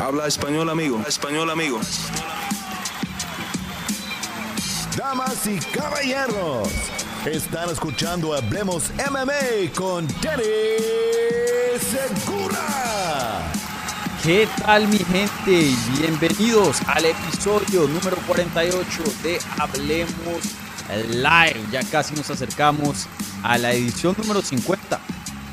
[0.00, 1.02] Habla español, amigo.
[1.06, 1.78] Español, amigo.
[4.96, 6.68] Damas y caballeros,
[7.26, 10.44] están escuchando Hablemos MMA con Danny
[11.78, 13.52] Segura.
[14.22, 15.70] ¿Qué tal mi gente?
[15.98, 20.44] Bienvenidos al episodio número 48 de Hablemos
[21.10, 21.66] Live.
[21.70, 23.06] Ya casi nos acercamos
[23.42, 24.79] a la edición número 50.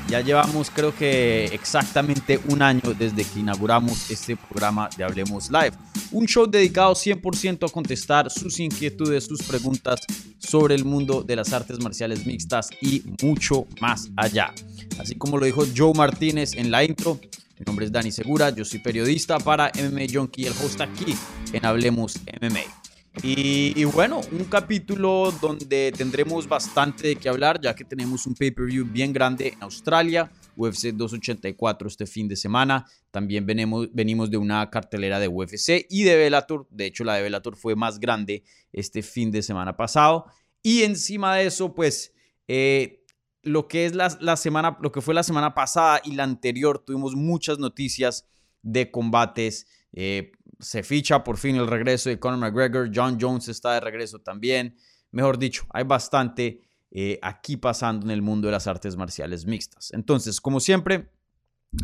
[0.08, 5.72] Ya llevamos creo que exactamente un año desde que inauguramos este programa de Hablemos Live.
[6.12, 10.00] Un show dedicado 100% a contestar sus inquietudes, sus preguntas
[10.38, 14.54] sobre el mundo de las artes marciales mixtas y mucho más allá.
[14.98, 17.20] Así como lo dijo Joe Martínez en la intro,
[17.58, 21.14] mi nombre es Dani Segura, yo soy periodista para MMA Junkie, el host aquí
[21.52, 22.87] en Hablemos MMA.
[23.22, 28.84] Y, bueno, un capítulo donde tendremos bastante de qué hablar, ya que tenemos un pay-per-view
[28.84, 32.86] bien grande en Australia, UFC 284 este fin de semana.
[33.10, 36.68] También venimos, venimos de una cartelera de UFC y de Bellator.
[36.70, 40.26] De hecho, la de Bellator fue más grande este fin de semana pasado.
[40.62, 42.12] Y encima de eso, pues,
[42.46, 43.04] eh,
[43.42, 47.16] lo que es la, semana, lo que fue la semana pasada y la anterior, tuvimos
[47.16, 48.28] muchas noticias
[48.62, 49.66] de combates.
[49.92, 54.18] Eh, se ficha por fin el regreso de Conor McGregor, John Jones está de regreso
[54.20, 54.76] también.
[55.10, 59.92] Mejor dicho, hay bastante eh, aquí pasando en el mundo de las artes marciales mixtas.
[59.92, 61.10] Entonces, como siempre,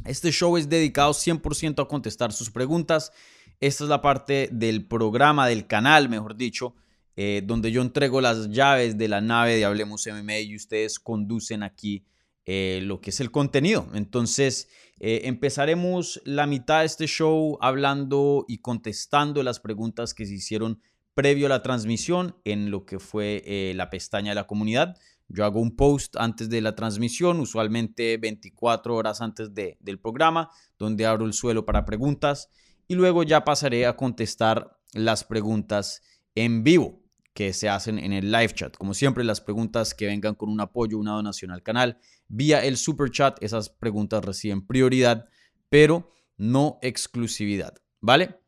[0.05, 3.12] este show es dedicado 100% a contestar sus preguntas.
[3.61, 6.75] Esta es la parte del programa, del canal, mejor dicho,
[7.17, 11.62] eh, donde yo entrego las llaves de la nave de Hablemos MMA y ustedes conducen
[11.62, 12.05] aquí
[12.47, 13.87] eh, lo que es el contenido.
[13.95, 14.69] Entonces,
[15.00, 20.81] eh, empezaremos la mitad de este show hablando y contestando las preguntas que se hicieron
[21.14, 24.97] previo a la transmisión en lo que fue eh, la pestaña de la comunidad.
[25.28, 30.51] Yo hago un post antes de la transmisión, usualmente 24 horas antes de, del programa,
[30.79, 32.51] donde abro el suelo para preguntas
[32.89, 36.03] y luego ya pasaré a contestar las preguntas
[36.34, 37.03] en vivo
[37.34, 38.77] que se hacen en el live chat.
[38.77, 42.77] Como siempre, las preguntas que vengan con un apoyo, una donación al canal vía el
[42.77, 45.28] super chat, esas preguntas reciben prioridad,
[45.68, 48.39] pero no exclusividad, ¿vale?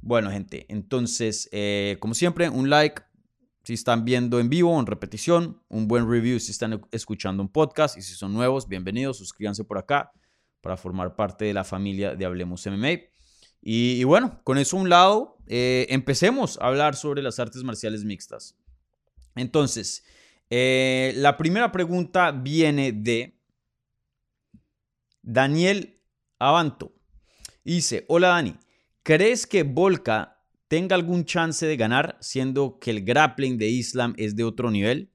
[0.00, 3.02] Bueno, gente, entonces, eh, como siempre, un like
[3.64, 7.96] si están viendo en vivo en repetición, un buen review si están escuchando un podcast
[7.96, 10.12] y si son nuevos, bienvenidos, suscríbanse por acá
[10.60, 13.13] para formar parte de la familia de Hablemos MMA.
[13.66, 18.04] Y, bueno, con eso a un lado, eh, empecemos a hablar sobre las artes marciales
[18.04, 18.58] mixtas.
[19.36, 20.04] Entonces,
[20.50, 23.40] eh, la primera pregunta viene de
[25.22, 25.98] Daniel
[26.38, 26.92] Abanto.
[27.64, 28.58] Dice, hola Dani,
[29.02, 34.36] ¿crees que Volca tenga algún chance de ganar siendo que el grappling de Islam es
[34.36, 35.10] de otro nivel?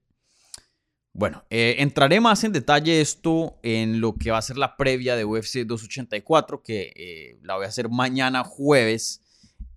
[1.19, 5.17] Bueno, eh, entraré más en detalle esto en lo que va a ser la previa
[5.17, 9.21] de UFC 284, que eh, la voy a hacer mañana jueves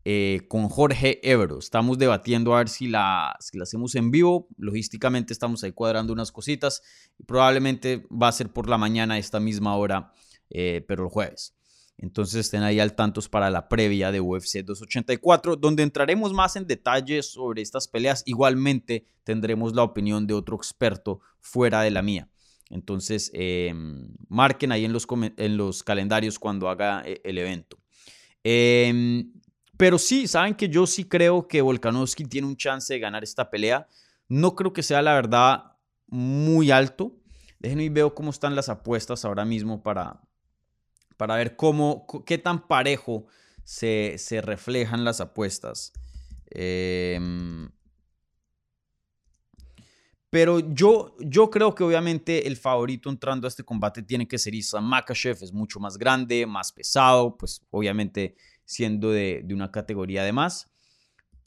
[0.05, 1.59] eh, con Jorge Evero.
[1.59, 4.47] Estamos debatiendo a ver si la, si la hacemos en vivo.
[4.57, 6.81] Logísticamente estamos ahí cuadrando unas cositas.
[7.27, 10.13] Probablemente va a ser por la mañana esta misma hora,
[10.49, 11.57] pero el jueves.
[12.03, 16.67] Entonces estén ahí al tanto para la previa de UFC 284, donde entraremos más en
[16.67, 18.25] detalles sobre estas peleas.
[18.27, 22.29] Igualmente tendremos la opinión de otro experto fuera de la mía.
[22.71, 27.79] Entonces em, marquen ahí en los, en los calendarios cuando haga eh, el evento.
[28.43, 29.33] Em,
[29.77, 33.49] pero sí, saben que yo sí creo que Volkanovski tiene un chance de ganar esta
[33.49, 33.87] pelea.
[34.29, 35.77] No creo que sea la verdad
[36.09, 37.17] muy alto.
[37.61, 40.21] Déjenme y veo cómo están las apuestas ahora mismo para,
[41.17, 43.27] para ver cómo, qué tan parejo
[43.65, 45.93] se, reflejan las apuestas.
[46.51, 47.71] Em,
[50.31, 54.55] pero yo, yo creo que obviamente el favorito entrando a este combate tiene que ser
[54.55, 55.37] Islam Makachev.
[55.43, 60.71] Es mucho más grande, más pesado, pues obviamente siendo de, una categoría de más.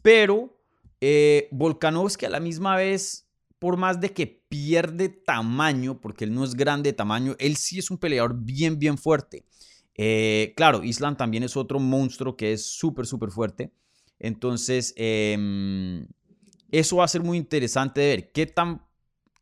[0.04, 0.62] Pero
[1.02, 3.25] eh, Volkanovski a la misma vez,
[3.66, 7.80] por más de que pierde tamaño, porque él no es grande de tamaño, él sí
[7.80, 9.44] es un peleador bien, bien fuerte.
[9.96, 13.72] Eh, claro, Islam también es otro monstruo que es súper, súper fuerte.
[14.19, 16.06] Entonces, em,
[16.69, 18.84] eso va a ser muy interesante de ver qué tan,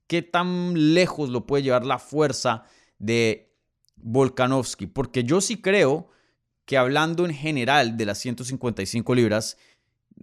[0.08, 2.64] qué tan lejos lo puede llevar la fuerza
[3.00, 3.54] de
[3.98, 4.88] Volkanovski.
[4.88, 6.08] Porque yo sí creo
[6.64, 9.58] que hablando en general de las 155 libras,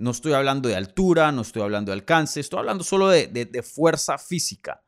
[0.00, 3.62] no estoy hablando de altura, no estoy hablando de alcance, estoy hablando solo de, de
[3.62, 4.82] fuerza física.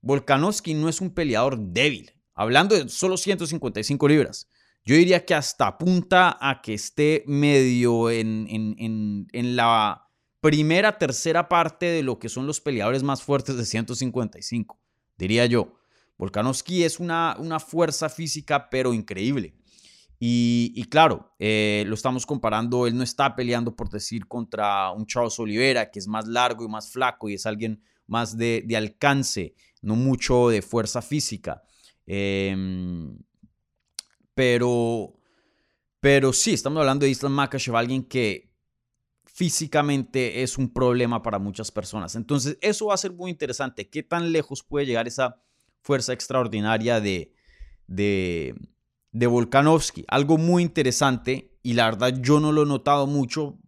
[0.00, 4.48] Volkanovski no es un peleador débil, hablando de solo 155 libras.
[4.84, 10.08] Yo diría que hasta apunta a que esté medio en, en, la
[10.40, 14.80] primera, tercera parte de lo que son los peleadores más fuertes de 155,
[15.18, 15.74] diría yo.
[16.16, 19.54] Volkanovski es una, una fuerza física, pero increíble.
[20.20, 25.38] Y, claro, eh, lo estamos comparando, él no está peleando por decir contra un Charles
[25.38, 29.94] Oliveira, que es más largo y más flaco y es alguien más de, alcance, no
[29.94, 31.62] mucho de fuerza física.
[32.04, 33.16] Em,
[34.34, 35.14] pero,
[36.00, 38.48] pero sí, estamos hablando de Islam Makashev, alguien que
[39.24, 42.16] físicamente es un problema para muchas personas.
[42.16, 43.88] Entonces, eso va a ser muy interesante.
[43.88, 45.40] ¿Qué tan lejos puede llegar esa
[45.80, 47.32] fuerza extraordinaria de,
[47.86, 48.56] de,
[49.12, 50.04] de Volkanovski?
[50.08, 53.58] Algo muy interesante y la verdad yo no lo he notado mucho.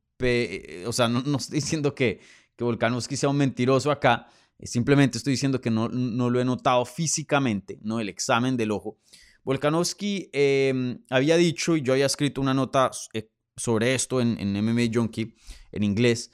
[0.86, 2.20] o sea, no, estoy diciendo que,
[2.56, 4.26] que Volkanovski sea un mentiroso acá.
[4.62, 8.98] Simplemente estoy diciendo que no, no lo he notado físicamente, no el examen del ojo.
[9.44, 14.52] Volkanovski em, había dicho, y yo había escrito una nota eh, sobre esto en, en
[14.52, 15.34] MMA Junkie
[15.72, 16.30] en inglés,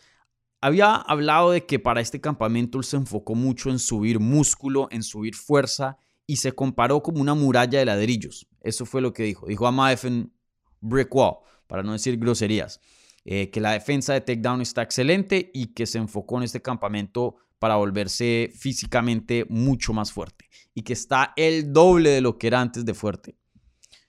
[0.61, 5.03] había hablado de que para este campamento él se enfocó mucho en subir músculo, en
[5.03, 8.49] subir fuerza y se comparó como una muralla de ladrillos.
[8.67, 9.47] Eso fue lo que dijo.
[9.47, 10.33] Dijo a en
[10.81, 11.37] brick wall,
[11.67, 12.81] para no decir groserías.
[13.25, 17.37] Eh, que la defensa de takedown está excelente y que se enfocó en este campamento
[17.59, 22.61] para volverse físicamente mucho más fuerte y que está el doble de lo que era
[22.61, 23.37] antes de fuerte.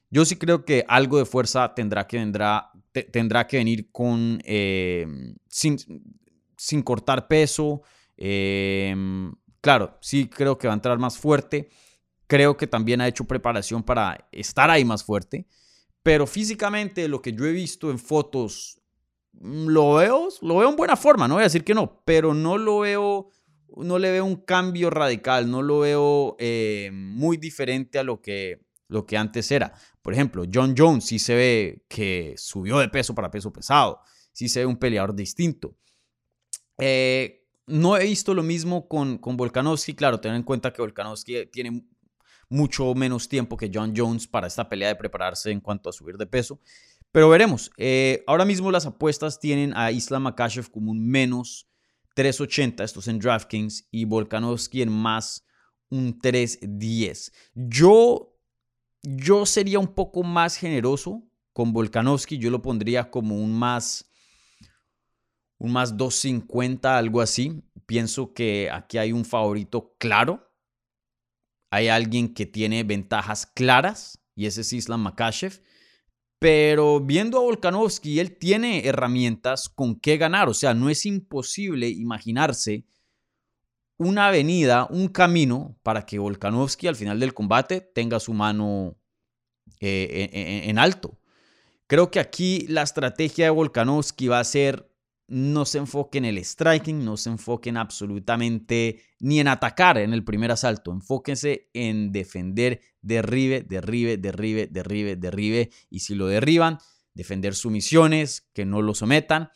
[0.10, 2.70] Yo sí creo que algo de fuerza tendrá que, vendrá,
[3.12, 5.78] tendrá que venir con, em, sin,
[6.56, 7.82] sin, cortar peso.
[8.16, 11.70] Em, claro, sí creo que va a entrar más fuerte.
[12.28, 15.48] Creo que también ha hecho preparación para estar ahí más fuerte.
[16.04, 18.80] Pero físicamente lo que yo he visto en fotos,
[19.34, 22.34] mm, lo veo, lo veo en buena forma, no voy a decir que no, pero
[22.34, 23.30] no lo veo,
[23.76, 28.62] no le veo un cambio radical, no lo veo eh, muy diferente a lo que,
[28.88, 29.74] lo que antes era.
[30.02, 34.00] Por ejemplo, John Jones sí se ve que subió de peso para peso pesado,
[34.32, 35.76] sí se ve un peleador distinto.
[36.78, 41.48] Eh, no he visto lo mismo con, con Volkanovski, claro, ten en cuenta que Volkanovski
[41.48, 41.86] tiene
[42.50, 46.18] mucho menos tiempo que John Jones para esta pelea de prepararse en cuanto a subir
[46.18, 46.60] de peso.
[47.12, 47.72] Pero veremos.
[47.78, 51.70] Eh, ahora mismo las apuestas tienen a Islam Makashev como un menos
[52.16, 55.46] 380, estos en DraftKings, y Volkanovski en más
[55.90, 57.32] un 310.
[57.54, 58.38] Yo
[59.04, 61.24] yo sería un poco más generoso
[61.54, 62.38] con Volkanovski.
[62.38, 64.10] Yo lo pondría como un más,
[65.58, 67.64] un más 250, algo así.
[67.86, 70.47] Pienso que aquí hay un favorito claro.
[71.70, 75.62] Hay alguien que tiene ventajas claras y ese es Islam Makashev.
[76.40, 80.50] Pero viendo a Volkanovski, él tiene herramientas con qué ganar.
[80.50, 82.86] O sea, no es imposible imaginarse
[83.98, 88.96] una avenida, un camino para que Volkanovski al final del combate tenga su mano
[89.80, 91.18] eh, en, alto.
[91.88, 94.92] Creo que aquí la estrategia de Volkanovski va a ser
[95.28, 100.24] no se enfoque en el striking, no se enfoquen absolutamente ni en atacar en el
[100.24, 106.80] primer asalto, enfóquense en defender, derribe, derribe, derribe, derribe, derribe, y si lo derriban,
[107.14, 109.50] defender sumisiones, que no lo sometan,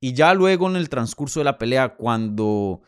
[0.00, 2.82] y ya luego en el transcurso de la pelea, cuando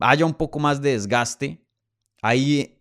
[0.00, 1.66] haya un poco más de desgaste,
[2.22, 2.80] ahí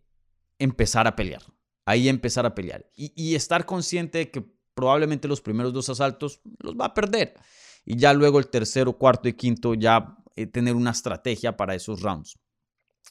[0.58, 1.42] empezar a pelear.
[1.86, 2.90] Ahí empezar a pelear.
[2.96, 4.46] Y, estar consciente de que
[4.76, 7.34] probablemente los primeros dos asaltos los va a perder.
[7.86, 12.02] Y ya luego el tercero, cuarto y quinto ya eh, tener una estrategia para esos
[12.02, 12.38] rounds.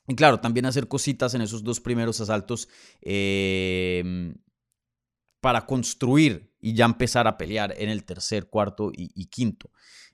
[0.07, 2.69] Y claro, también hacer cositas en esos dos primeros asaltos
[3.03, 4.35] em,
[5.41, 9.71] para construir y ya empezar a pelear en el tercer, cuarto y, quinto.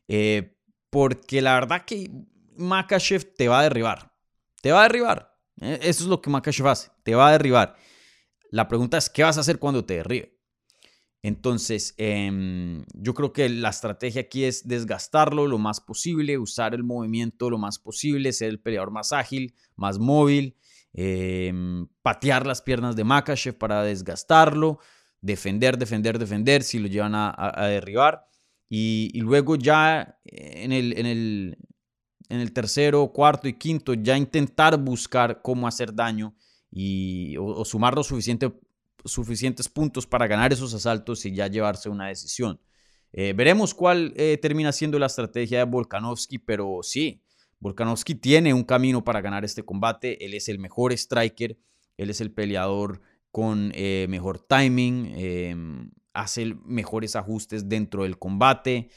[0.08, 0.58] Eh,
[0.90, 2.11] porque la verdad que
[2.56, 4.12] Makachev te va a derribar.
[4.61, 5.38] Te va a derribar.
[5.61, 6.90] Eh, eso es lo que Makachev hace.
[7.04, 7.76] Te va a derribar.
[8.50, 10.33] La pregunta es, ¿qué vas a hacer cuando te derribe?
[11.24, 16.84] Entonces, em, yo creo que la estrategia aquí es desgastarlo lo más posible, usar el
[16.84, 20.54] movimiento lo más posible, ser el peleador más ágil, más móvil,
[20.92, 24.80] em, patear las piernas de Makachev para desgastarlo,
[25.22, 28.26] defender, defender, defender si lo llevan a, derribar.
[28.68, 31.56] Y, luego ya en el, en el,
[32.28, 36.36] en el tercero, cuarto y quinto ya intentar buscar cómo hacer daño
[36.70, 38.12] y, o, sumar los
[39.04, 42.61] suficientes puntos para ganar esos asaltos y ya llevarse una decisión.
[43.16, 47.23] Eh, veremos cuál eh, termina siendo la estrategia de Volkanovski, pero sí,
[47.61, 50.25] Volkanovski tiene un camino para ganar este combate.
[50.25, 51.56] Él es el mejor striker,
[51.96, 58.90] él es el peleador con eh, mejor timing, em, hace mejores ajustes dentro del combate.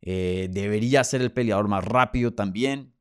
[0.00, 2.92] Debería ser el peleador más rápido también.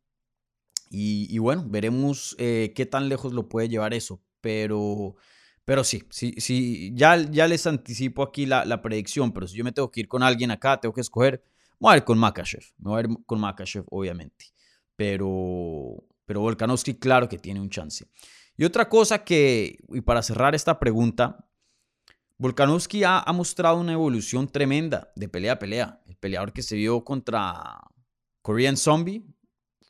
[0.89, 4.23] Y, bueno, veremos qué tan lejos lo puede llevar eso.
[4.39, 5.17] Pero,
[5.65, 9.31] pero sí, sí, sí ya, ya les anticipo aquí la, predicción.
[9.31, 11.43] Pero si yo me tengo que ir con alguien acá, tengo que escoger.
[11.79, 12.63] voy a ir con Makachev.
[12.77, 14.47] Me voy a ir con Makachev, obviamente.
[14.95, 18.05] Pero, pero Volkanovski, claro que tiene un chance.
[18.57, 21.47] Y otra cosa que, y para cerrar esta pregunta,
[22.37, 26.01] Volkanovski ha, ha, mostrado una evolución tremenda de pelea a pelea.
[26.07, 27.79] El peleador que se vio contra
[28.41, 29.23] Korean Zombie,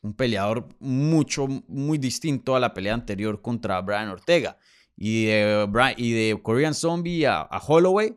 [0.04, 4.58] un peleador mucho, muy distinto a la pelea anterior contra Brian Ortega.
[4.96, 8.16] Y de, y de Korean Zombie a, Holloway,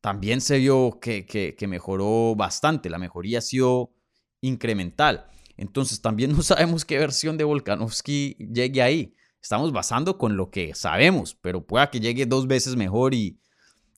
[0.00, 2.90] también se vio que, que, mejoró bastante.
[2.90, 3.92] La mejoría ha sido
[4.40, 5.26] incremental.
[5.56, 9.14] Entonces también no sabemos qué versión de Volkanovski llegue ahí.
[9.40, 13.38] Estamos basando con lo que sabemos, pero pueda que llegue dos veces mejor y,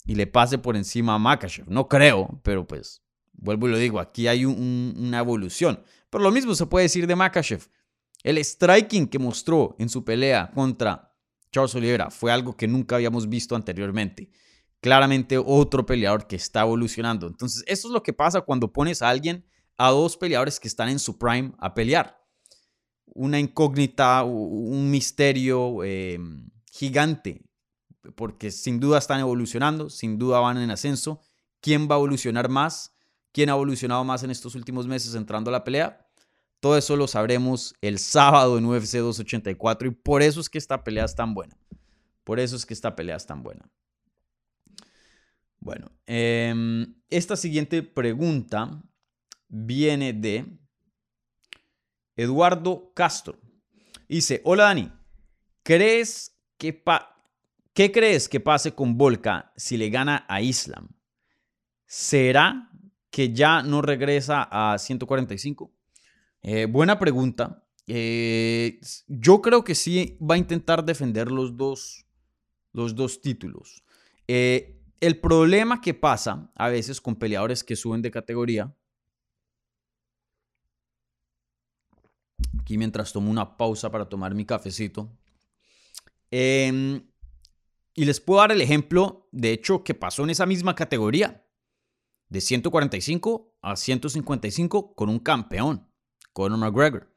[0.05, 1.69] y le pase por encima a Makachev.
[1.69, 5.83] No creo, pero pues vuelvo y lo digo, aquí hay un, una evolución.
[6.11, 7.69] Pero lo mismo se puede decir de Makachev.
[8.23, 11.06] El striking que mostró en su pelea contra
[11.57, 14.29] Charles Oliveira fue algo que nunca habíamos visto anteriormente.
[14.83, 17.27] Claramente otro peleador que está evolucionando.
[17.27, 19.43] Entonces, eso es lo que pasa cuando pones a alguien,
[19.79, 22.23] a dos peleadores que están en su prime a pelear.
[23.07, 26.19] Una incógnita, un misterio eh,
[26.71, 27.43] gigante,
[28.17, 31.23] porque sin duda están evolucionando, sin duda van en ascenso.
[31.63, 32.95] ¿Quién va a evolucionar más?
[33.33, 36.06] ¿Quién ha evolucionado más en estos últimos meses entrando a la pelea?
[36.61, 40.83] Todo eso lo sabremos el sábado en UFC 284 y por eso es que esta
[40.83, 41.57] pelea es tan buena.
[42.25, 43.71] Por eso es que esta pelea es tan buena.
[45.61, 48.83] Bueno, eh, esta siguiente pregunta
[49.49, 50.47] viene de
[52.17, 53.39] Eduardo Castro.
[54.09, 54.93] Dice, hola Dani,
[55.63, 56.83] ¿crees que
[57.75, 60.89] ¿qué crees que pase con Volka si le gana a Islam?
[61.85, 62.71] ¿Será
[63.11, 65.76] que ya no regresa a 145?
[66.49, 67.67] Eh, buena pregunta.
[67.89, 72.07] Eh, yo creo que sí va a intentar defender los dos,
[72.73, 73.83] los dos títulos.
[74.29, 78.73] Eh, el problema que pasa a veces con peleadores que suben de categoría.
[82.61, 85.11] Aquí mientras tomo una pausa para tomar mi cafecito.
[86.31, 87.11] Em,
[87.93, 91.45] y les puedo dar el ejemplo, de hecho, que pasó en esa misma categoría.
[92.29, 95.86] De 145 a 155 con un campeón.
[96.37, 97.11] Conor McGregor.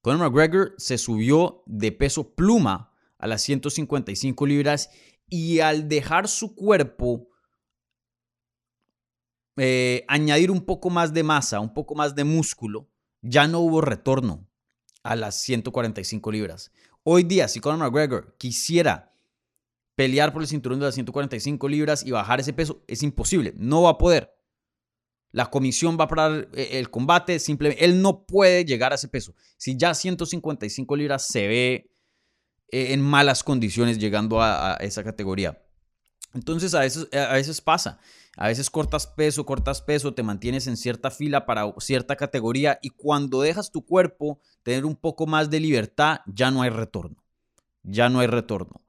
[0.00, 4.90] Conor McGregor se subió de peso pluma a las 155 libras
[5.28, 7.28] y al dejar su cuerpo
[9.58, 12.88] eh, añadir un poco más de masa, un poco más de músculo,
[13.22, 14.48] ya no hubo retorno
[15.04, 16.72] a las 145 libras.
[17.04, 19.12] Hoy día, si Conor McGregor quisiera
[19.94, 23.82] pelear por el cinturón de las 145 libras y bajar ese peso, es imposible, no
[23.82, 24.36] va a poder.
[25.30, 29.08] La comisión va a parar eh, el combate, simplemente él no puede llegar a ese
[29.08, 29.34] peso.
[29.56, 31.90] Si ya 155 libras se ve
[32.70, 35.62] eh, en malas condiciones llegando a, esa categoría.
[36.34, 38.00] Entonces a veces, a veces pasa,
[38.36, 42.90] a veces cortas peso, cortas peso, te mantienes en cierta fila para cierta categoría y
[42.90, 47.24] cuando dejas tu cuerpo tener un poco más de libertad, ya no hay retorno,
[47.82, 48.82] ya no hay retorno.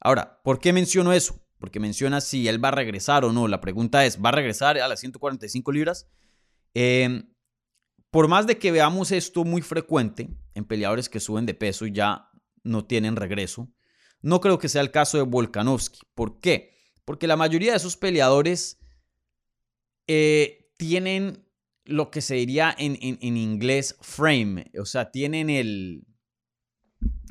[0.00, 1.40] Ahora, ¿por qué menciono eso?
[1.58, 3.48] Porque menciona si él va a regresar o no.
[3.48, 6.08] La pregunta es, ¿va a regresar a las 145 libras?
[6.74, 7.32] Em,
[8.10, 11.92] por más de que veamos esto muy frecuente en peleadores que suben de peso y
[11.92, 12.30] ya
[12.62, 13.72] no tienen regreso,
[14.22, 16.00] no creo que sea el caso de Volkanovski.
[16.14, 16.74] ¿Por qué?
[17.04, 18.78] Porque la mayoría de esos peleadores
[20.06, 21.46] eh, tienen
[21.84, 26.04] lo que se diría en, en inglés frame, o sea, tienen el,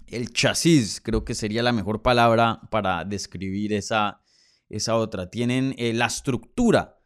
[0.07, 4.21] el chasis, creo que sería la mejor palabra para describir esa,
[4.69, 5.29] esa otra.
[5.29, 6.99] Tienen eh, la estructura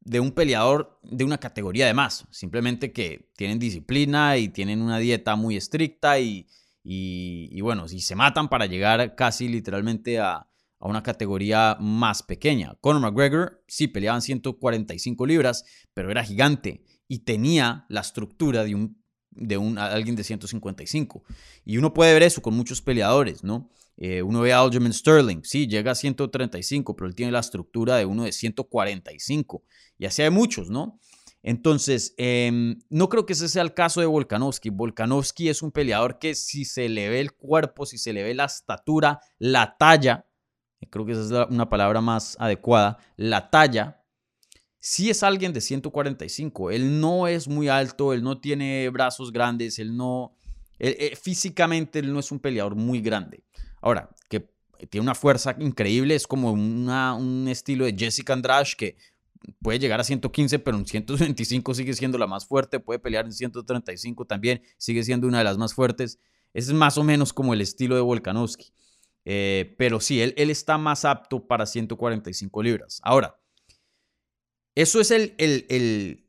[0.00, 2.26] de un peleador de una categoría de más.
[2.30, 6.48] Simplemente que tienen disciplina y tienen una dieta muy estricta y,
[6.82, 12.76] y, bueno, si se matan para llegar casi literalmente a, a, una categoría más pequeña.
[12.80, 19.01] Conor McGregor sí peleaban 145 libras, pero era gigante y tenía la estructura de un
[19.34, 21.22] de un, alguien de 155.
[21.64, 23.70] Y uno puede ver eso con muchos peleadores, ¿no?
[23.96, 27.96] Eh, uno ve a Aljamain Sterling, sí, llega a 135, pero él tiene la estructura
[27.96, 29.64] de uno de 145.
[29.98, 30.98] Y así hay muchos, ¿no?
[31.42, 34.70] Entonces, em, no creo que ese sea el caso de Volkanovski.
[34.70, 38.34] Volkanovski es un peleador que si se le ve el cuerpo, si se le ve
[38.34, 40.26] la estatura, la talla,
[40.90, 44.01] creo que esa es una palabra más adecuada, la talla,
[44.84, 46.72] si es alguien de 145.
[46.72, 50.34] Él no es muy alto, él no tiene brazos grandes, él no...
[50.80, 53.44] Eh, físicamente él no es un peleador muy grande.
[53.80, 54.44] Ahora, que
[54.90, 58.96] tiene una fuerza increíble, es como un estilo de Jessica Andrade que
[59.60, 63.32] puede llegar a 115, pero en 125 sigue siendo la más fuerte, puede pelear en
[63.32, 66.18] 135 también, sigue siendo una de las más fuertes.
[66.54, 68.72] Es más o menos como el estilo de Volkanovski.
[69.24, 73.00] Eh, pero sí, él, él está más apto para 145 libras.
[73.04, 73.36] Ahora,
[74.74, 76.26] eso es el, el,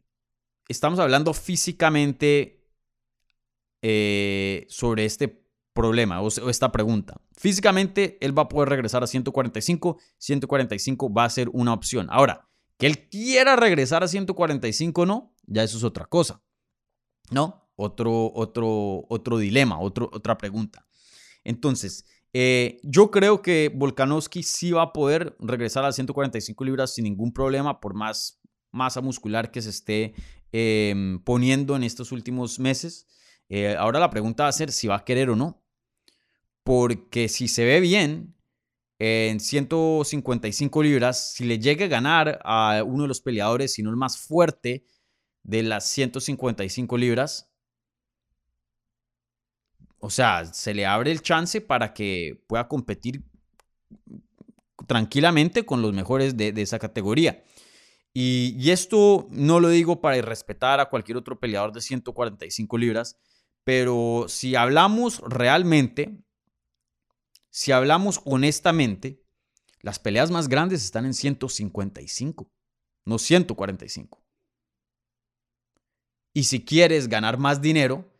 [0.67, 2.67] estamos hablando físicamente
[3.81, 7.19] eh, sobre este problema o, esta pregunta.
[7.35, 9.97] Físicamente, él va a poder regresar a 145.
[10.17, 12.07] 145 va a ser una opción.
[12.09, 16.41] Ahora, que él quiera regresar a 145 no, ya eso es otra cosa.
[17.31, 17.71] ¿No?
[17.75, 20.85] Otro, otro, otro dilema, otro, otra pregunta.
[21.43, 27.03] Entonces, eh, yo creo que Volkanovski sí va a poder regresar a 145 libras sin
[27.03, 30.15] ningún problema, por más masa muscular que se esté
[30.51, 33.07] em, poniendo en estos últimos meses.
[33.49, 35.63] Eh, ahora la pregunta va a ser si va a querer o no.
[36.63, 38.35] Porque si se ve bien
[38.97, 43.89] en 155 libras, si le llega a ganar a uno de los peleadores, si no
[43.89, 44.85] el más fuerte
[45.43, 47.52] de las 155 libras,
[50.05, 53.23] o sea, se le abre el chance para que pueda competir
[54.85, 57.41] tranquilamente con los mejores de, esa categoría.
[58.13, 63.17] Y, y, esto no lo digo para irrespetar a cualquier otro peleador de 145 libras,
[63.63, 66.21] pero si hablamos realmente,
[67.49, 69.23] si hablamos honestamente,
[69.79, 72.51] las peleas más grandes están en 155,
[73.05, 74.21] no 145.
[76.33, 78.12] Y si quieres ganar más dinero,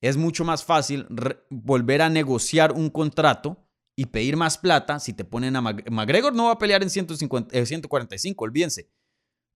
[0.00, 1.06] es mucho más fácil
[1.50, 3.66] volver a negociar un contrato
[3.96, 7.66] y pedir más plata si te ponen a McGregor no va a pelear en 150,
[7.66, 8.90] 145, eh, olvídense,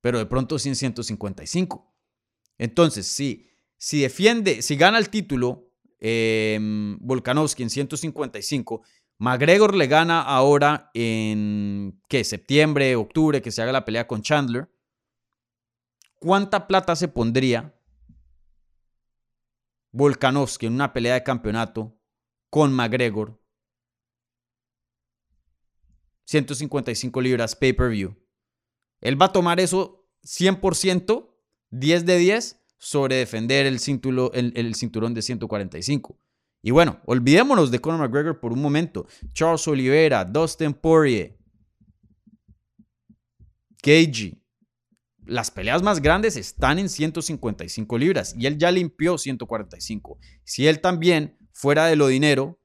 [0.00, 1.94] pero de pronto sí en 155.
[2.58, 3.48] Entonces, si,
[3.78, 6.58] si defiende, si gana el título eh,
[7.00, 8.82] Volkanovski en 155,
[9.18, 12.24] McGregor le gana ahora en, ¿qué?
[12.24, 14.68] Septiembre, octubre, que se haga la pelea con Chandler.
[16.16, 17.74] ¿Cuánta plata se pondría
[19.94, 21.96] Volkanovski en una pelea de campeonato
[22.50, 23.40] con McGregor.
[26.24, 28.16] 155 libras pay-per-view.
[29.00, 31.30] Él va a tomar eso 100%,
[31.70, 36.18] 10 de 10, sobre defender el, cinturón, de 145.
[36.60, 39.06] Y bueno, olvidémonos de Conor McGregor por un momento.
[39.32, 41.38] Charles Oliveira, Dustin Poirier,
[43.80, 44.43] KG,
[45.26, 50.18] las peleas más grandes están en 155 libras y él ya limpió 145.
[50.44, 52.60] Si él también, fuera de lo dinero,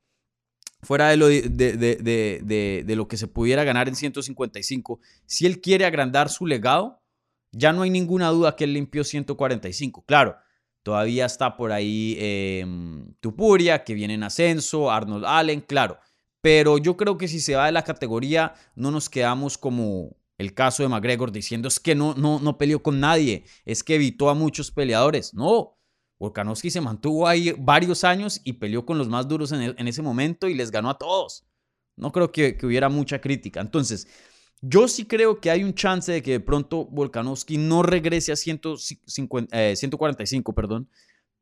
[0.82, 6.30] fuera de lo, de, lo que se pudiera ganar en 155, si él quiere agrandar
[6.30, 7.02] su legado,
[7.52, 10.04] ya no hay ninguna duda que él limpió 145.
[10.06, 10.38] Claro,
[10.84, 15.98] todavía está por ahí em, Tupuria, que viene en ascenso, Arnold Allen, claro.
[16.41, 20.54] Pero yo creo que si se va de la categoría, no nos quedamos como, el
[20.54, 24.30] caso de McGregor diciendo es que no, no, no peleó con nadie, es que evitó
[24.30, 25.34] a muchos peleadores.
[25.34, 25.78] No,
[26.17, 30.02] Volkanovski se mantuvo ahí varios años y peleó con los más duros en, en ese
[30.02, 31.45] momento y les ganó a todos.
[31.97, 33.60] No creo que, que, hubiera mucha crítica.
[33.60, 34.08] Entonces,
[34.62, 38.38] yo sí creo que hay un chance de que de pronto Volkanovski no regrese a
[38.38, 40.89] 150, 145, eh, perdón,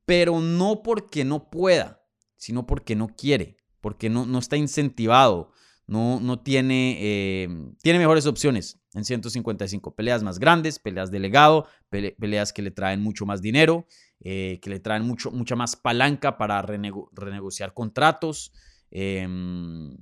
[0.05, 2.01] pero no porque no pueda,
[2.35, 5.51] sino porque no quiere, porque no, no está incentivado
[5.87, 7.49] no, no tiene, eh,
[7.81, 9.95] tiene mejores opciones en 155.
[9.95, 13.87] Peleas más grandes, peleas de legado, peleas que le traen mucho más dinero,
[14.19, 18.51] eh, que le traen mucho, mucha más palanca para renegociar contratos.
[18.91, 19.93] Em,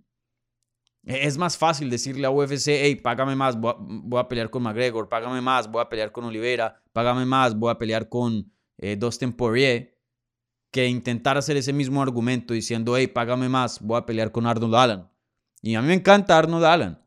[1.05, 5.07] e-, es más fácil decirle a UFC, hey, págame más, voy a, pelear con McGregor,
[5.07, 9.33] págame más, voy a pelear con Oliveira, págame más, voy a pelear con eh, Dustin
[9.33, 9.95] Poirier,
[10.71, 14.75] que intentar hacer ese mismo argumento diciendo, hey, págame más, voy a pelear con Arnold
[14.75, 15.14] Allen.
[15.65, 16.97] Y a mí me encanta Arnold Allen.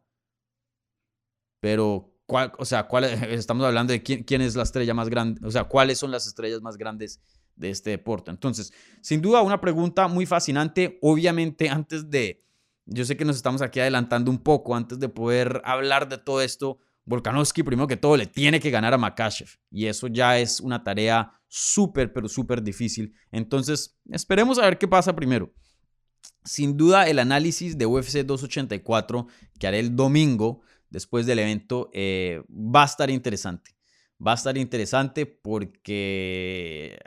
[1.60, 5.64] Pero, o sea, ¿cuál, estamos hablando de quién, es la estrella más grande, o sea,
[5.64, 7.20] cuáles son las estrellas más grandes
[7.54, 8.32] de este deporte.
[8.32, 10.98] Entonces, sin duda, una pregunta muy fascinante.
[11.02, 12.44] Obviamente, antes de,
[12.84, 16.42] yo sé que nos estamos aquí adelantando un poco, antes de poder hablar de todo
[16.42, 19.50] esto, Volkanovski, primero que todo, le tiene que ganar a Makachev.
[19.70, 23.14] Y eso ya es una tarea súper, pero súper difícil.
[23.30, 25.52] Entonces, esperemos a ver qué pasa primero.
[26.44, 29.26] Sin duda, el análisis de UFC 284
[29.58, 33.76] que haré el domingo después del evento eh, va a estar interesante.
[34.24, 36.98] Va a estar interesante porque,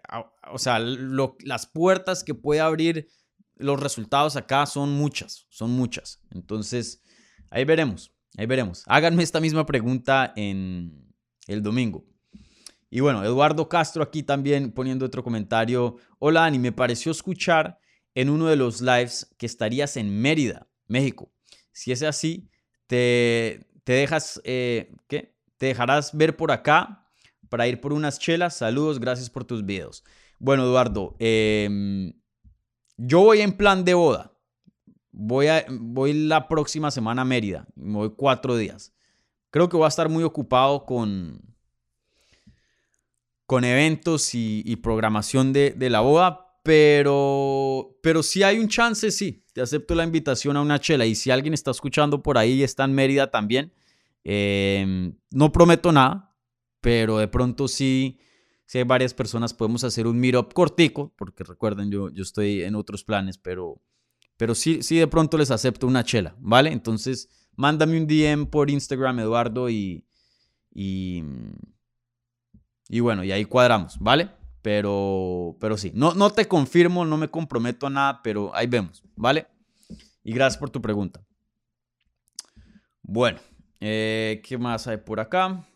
[0.49, 3.09] o sea, las puertas que puede abrir
[3.55, 6.21] los resultados acá son muchas, son muchas.
[6.31, 7.03] Entonces,
[7.49, 8.83] ahí veremos, ahí veremos.
[8.87, 11.13] Háganme esta misma pregunta en
[11.47, 12.05] el domingo.
[12.89, 15.97] Y bueno, Eduardo Castro aquí también poniendo otro comentario.
[16.19, 17.80] Hola, Ani, me pareció escuchar
[18.15, 21.31] en uno de los lives que estarías en Mérida, México.
[21.71, 22.49] Si es así,
[22.87, 25.35] te, te dejas, eh, ¿qué?
[25.57, 27.07] Te dejarás ver por acá
[27.49, 28.55] para ir por unas chelas.
[28.55, 30.03] Saludos, gracias por tus videos.
[30.39, 32.13] Bueno, Eduardo, em,
[32.97, 34.33] yo voy en plan de boda.
[35.11, 37.67] Voy, a, voy la próxima semana a Mérida.
[37.75, 38.93] Me voy cuatro días.
[39.49, 41.41] Creo que voy a estar muy ocupado con,
[43.45, 49.43] con eventos y, programación de, de la boda, pero, pero si hay un chance, sí.
[49.53, 51.05] Te acepto la invitación a una chela.
[51.05, 53.73] Y si alguien está escuchando por ahí y está en Mérida también,
[54.23, 56.35] em, no prometo nada,
[56.79, 58.19] pero de pronto sí,
[58.65, 62.75] si hay varias personas, podemos hacer un meetup cortico, porque recuerden, yo, yo estoy en
[62.75, 63.81] otros planes, pero,
[64.37, 66.71] pero sí, sí de pronto les acepto una chela, ¿vale?
[66.71, 70.05] Entonces, mándame un DM por Instagram, Eduardo, y,
[70.73, 71.23] y,
[72.87, 74.29] y bueno, y ahí cuadramos, ¿vale?
[74.61, 79.03] Pero, pero sí, no, no te confirmo, no me comprometo a nada, pero ahí vemos,
[79.15, 79.47] ¿vale?
[80.23, 81.25] Y gracias por tu pregunta.
[83.01, 83.39] Bueno,
[83.79, 85.67] eh, ¿qué más hay por acá?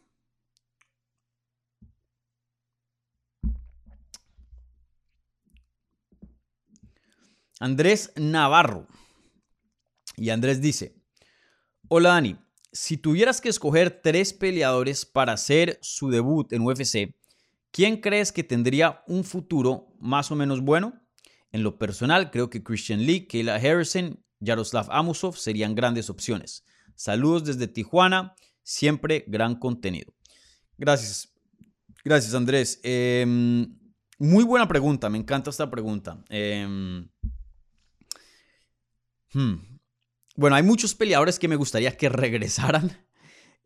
[7.60, 8.88] Andrés Navarro.
[10.18, 10.96] Y Andrés dice,
[11.88, 12.38] hola Dani,
[12.72, 17.16] si tuvieras que escoger tres peleadores para hacer su debut en UFC,
[17.76, 21.02] ¿quién crees que tendría un futuro más o menos bueno?
[21.52, 26.64] En lo personal, creo que Christian Lee, Kayla Harrison, Yaroslav Amusov serían grandes opciones.
[26.96, 28.34] Saludos desde Tijuana,
[28.64, 30.14] siempre gran contenido.
[30.78, 31.34] Gracias.
[32.06, 32.80] Gracias, Andrés.
[32.82, 33.78] Em,
[34.20, 36.24] muy buena pregunta, me encanta esta pregunta.
[36.30, 37.10] Em,
[39.34, 39.56] hmm.
[40.38, 43.05] Bueno, hay muchos peleadores que me gustaría que regresaran.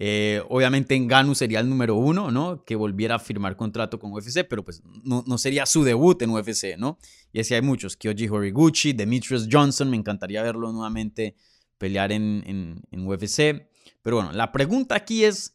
[0.02, 2.64] Eh, obviamente en Ganu sería el número uno, ¿no?
[2.64, 6.30] Que volviera a firmar contrato con UFC, pero pues no, no sería su debut en
[6.30, 6.98] UFC, ¿no?
[7.34, 7.98] Y así hay muchos.
[7.98, 11.36] Kyoji Horiguchi, Demetrius Johnson, me encantaría verlo nuevamente
[11.78, 13.68] pelear en, en, en UFC.
[14.02, 15.54] Pero bueno, la pregunta aquí es,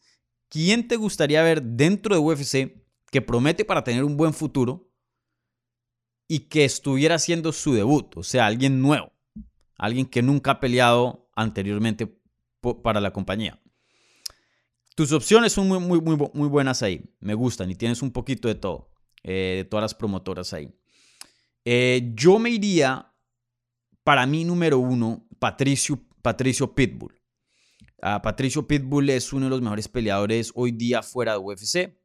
[0.48, 4.90] ¿quién te gustaría ver dentro de UFC que promete para tener un buen futuro
[6.28, 8.16] y que estuviera haciendo su debut?
[8.16, 9.14] O sea, alguien nuevo
[9.78, 12.20] alguien que nunca ha peleado anteriormente
[12.82, 13.60] para la compañía.
[14.94, 17.02] Tus opciones son muy, muy, muy, buenas ahí.
[17.20, 18.90] Me gustan y tienes un poquito de todo,
[19.22, 20.72] eh, de todas las promotoras ahí.
[21.64, 23.12] Eh, yo me iría,
[24.04, 27.20] para mí, número uno, Patricio, Patricio Pitbull.
[28.02, 31.98] Ah, Patricio Pitbull es uno de los mejores peleadores hoy día fuera de UFC.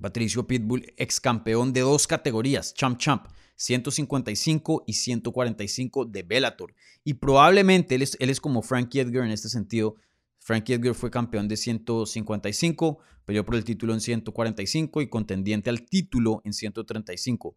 [0.00, 6.74] Patricio Pitbull, ex campeón de dos categorías, Champ Champ, 155 y 145 de Bellator.
[7.02, 9.96] Y probablemente él es, él es como Frankie Edgar en este sentido.
[10.46, 15.82] Frankie Edgar fue campeón de 155, peleó por el título en 145 y contendiente al
[15.82, 17.56] título en 135.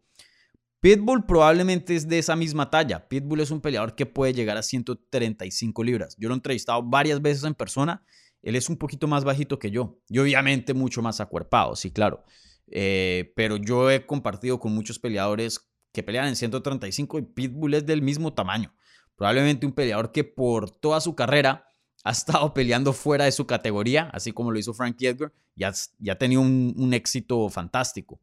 [0.80, 3.06] Pitbull probablemente es de esa misma talla.
[3.06, 6.16] Pitbull es un peleador que puede llegar a 135 libras.
[6.18, 8.04] Yo lo he entrevistado varias veces en persona.
[8.42, 10.00] Él es un poquito más bajito que yo.
[10.08, 12.24] Y obviamente mucho más acuerpado, sí, claro.
[12.66, 17.86] Eh, pero yo he compartido con muchos peleadores que pelean en 135 y Pitbull es
[17.86, 18.74] del mismo tamaño.
[19.14, 21.69] Probablemente un peleador que por toda su carrera
[22.04, 25.72] ha estado peleando fuera de su categoría, así como lo hizo Frankie Edgar, y ha,
[25.98, 28.20] ya tenido un, éxito fantástico.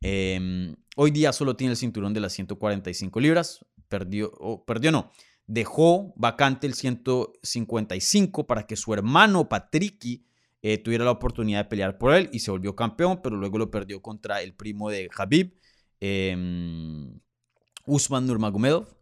[0.00, 5.10] Em, hoy día solo tiene el cinturón de las 145 libras, perdió, o perdió no,
[5.46, 10.24] dejó vacante el 155 para que su hermano Patricky
[10.62, 13.70] eh, tuviera la oportunidad de pelear por él y se volvió campeón, pero luego lo
[13.70, 15.54] perdió contra el primo de Habib,
[16.00, 16.36] eh,
[17.86, 18.96] Usman Nurmagomedov.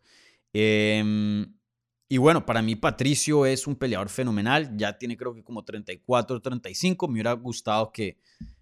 [0.52, 1.54] Em,
[2.08, 4.76] y bueno, para mí Patricio es un peleador fenomenal.
[4.76, 7.08] Ya tiene creo que como 34, 35.
[7.08, 8.18] Me hubiera gustado que,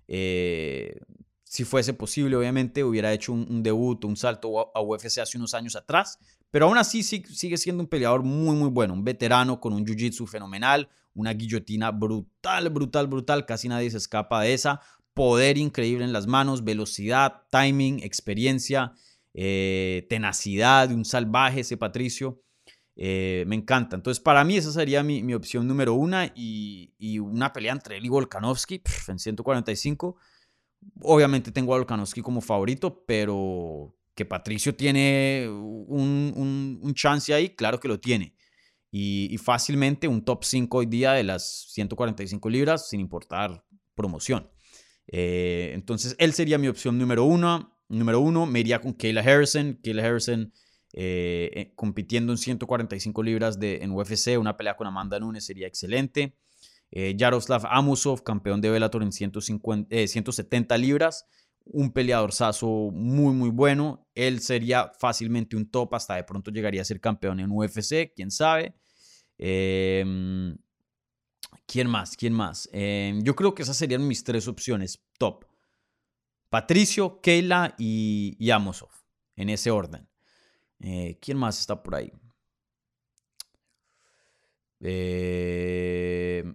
[0.09, 0.99] eh,
[1.43, 5.77] si fuese posible, obviamente, hubiera hecho un, debut, un salto a UFC hace unos años
[5.77, 6.19] atrás.
[6.51, 8.95] Pero aún así sigue siendo un peleador muy, muy bueno.
[8.95, 10.89] Un veterano con un jiu-jitsu fenomenal.
[11.15, 13.45] Una guillotina brutal, brutal, brutal.
[13.45, 14.81] Casi nadie se escapa de esa
[15.15, 18.93] poder increíble en las manos, velocidad, timing, experiencia,
[19.33, 22.41] eh, tenacidad, un salvaje ese Patricio.
[22.97, 23.97] Eh, me encanta.
[23.97, 28.09] Entonces, para mí esa sería mi, opción número una y, una pelea entre él y
[28.09, 30.17] Volkanovski en 145.
[31.03, 37.89] Obviamente tengo a Volkanovski como favorito, pero que Patricio tiene un, chance ahí, claro que
[37.89, 38.37] lo tiene.
[38.91, 43.65] Y, y, fácilmente un top 5 hoy día de las 145 libras, sin importar
[43.97, 44.49] promoción.
[45.09, 47.77] Eh, entonces, él sería mi opción número uno.
[47.89, 49.79] Número uno, me iría con Kayla Harrison.
[49.83, 50.53] Kayla Harrison
[50.95, 55.67] eh, eh, compitiendo en 145 libras de, en UFC, una pelea con Amanda Nunes sería
[55.67, 56.37] excelente.
[56.91, 61.27] Yaroslav Amusov, campeón de Bellator en 150, 170 libras,
[61.65, 64.07] un peleador sazo muy, muy bueno.
[64.15, 68.31] Él sería fácilmente un top, hasta de pronto llegaría a ser campeón en UFC, quién
[68.31, 68.77] sabe.
[69.39, 70.55] Eh,
[71.67, 72.17] ¿Quién más?
[72.17, 72.69] ¿Quién más?
[72.73, 75.45] Em, yo creo que esas serían mis tres opciones top.
[76.51, 78.91] Patricio, Keila y, Amosov,
[79.37, 80.09] en ese orden.
[80.87, 82.13] Eh, ¿Quién más está por ahí?
[84.81, 86.55] Em,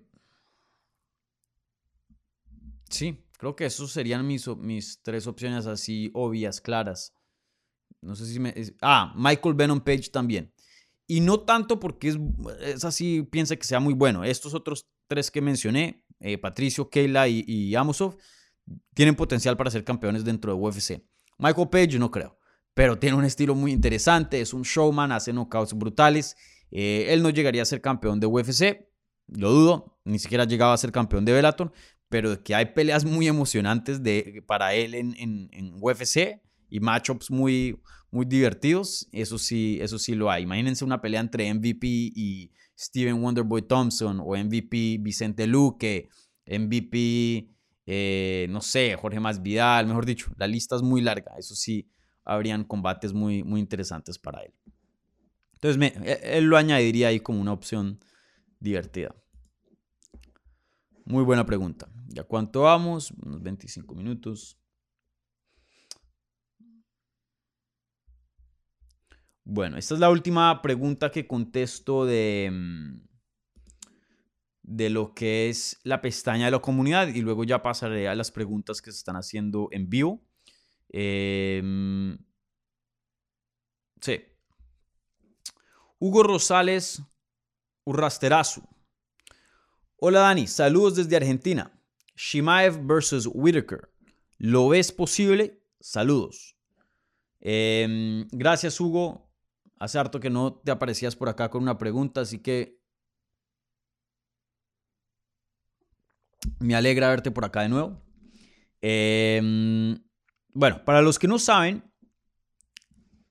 [2.90, 7.12] sí, creo que esas serían mis, mis tres opciones así obvias, claras.
[8.02, 8.54] no sé si me...
[8.82, 10.54] ah, Michael Venom Page también.
[11.08, 12.20] Y no tanto porque es,
[12.62, 14.24] es así, piensa que sea muy bueno.
[14.24, 18.16] Estos otros tres que mencioné, eh, Patricio, Keila y, y Amosov,
[18.94, 21.04] tienen potencial para ser campeones dentro de UFC.
[21.40, 22.39] Michael Page no creo,
[22.74, 26.36] pero tiene un estilo muy interesante, es un showman, hace knockouts brutales.
[26.72, 28.90] Eh, él no llegaría a ser campeón de UFC,
[29.28, 31.72] lo dudo, ni siquiera llegaba a ser campeón de Bellator,
[32.10, 37.80] pero que hay peleas muy emocionantes de, para él en, en, UFC y matchups muy,
[38.12, 40.44] muy divertidos, eso sí, eso sí lo hay.
[40.44, 46.10] Imagínense una pelea entre MVP y Steven Wonderboy Thompson o MVP Vicente Luque,
[46.46, 47.50] MVP,
[47.86, 51.88] eh, no sé, Jorge Masvidal, mejor dicho, la lista es muy larga, eso sí,
[52.26, 54.54] habrían combates muy, muy interesantes para él.
[55.54, 58.00] Entonces, e, él lo añadiría ahí como una opción
[58.60, 59.16] divertida.
[61.06, 61.90] Muy buena pregunta.
[62.08, 63.12] ¿Ya cuánto vamos?
[63.12, 64.60] Unos 25 minutos.
[69.44, 73.10] Bueno, esta es la última pregunta que contesto de, mm,
[74.62, 78.30] de lo que es la pestaña de la comunidad y luego ya pasaré a las
[78.30, 80.22] preguntas que se están haciendo en vivo.
[80.90, 82.18] Em,
[84.02, 84.22] sí.
[86.00, 87.02] Hugo Rosales
[87.86, 88.62] Urrasterazu.
[89.98, 91.72] Hola Dani, saludos desde Argentina.
[92.16, 93.92] Shimaev versus Whitaker.
[94.38, 95.62] ¿Lo ves posible?
[95.80, 96.56] Saludos.
[97.42, 99.30] Em, gracias Hugo.
[99.78, 102.80] Hace harto que no te aparecías por acá con una pregunta, así que
[106.60, 108.02] me alegra verte por acá de nuevo.
[108.82, 109.98] Em,
[110.60, 111.90] bueno, para los que no saben,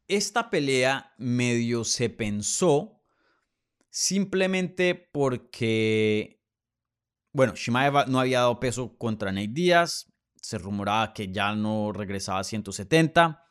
[0.06, 3.02] esta pelea medio se pensó
[3.90, 6.42] simplemente porque,
[7.34, 10.10] bueno, Shimaev no había dado peso contra Nate Díaz,
[10.40, 13.44] se rumoraba que ya no regresaba a 170.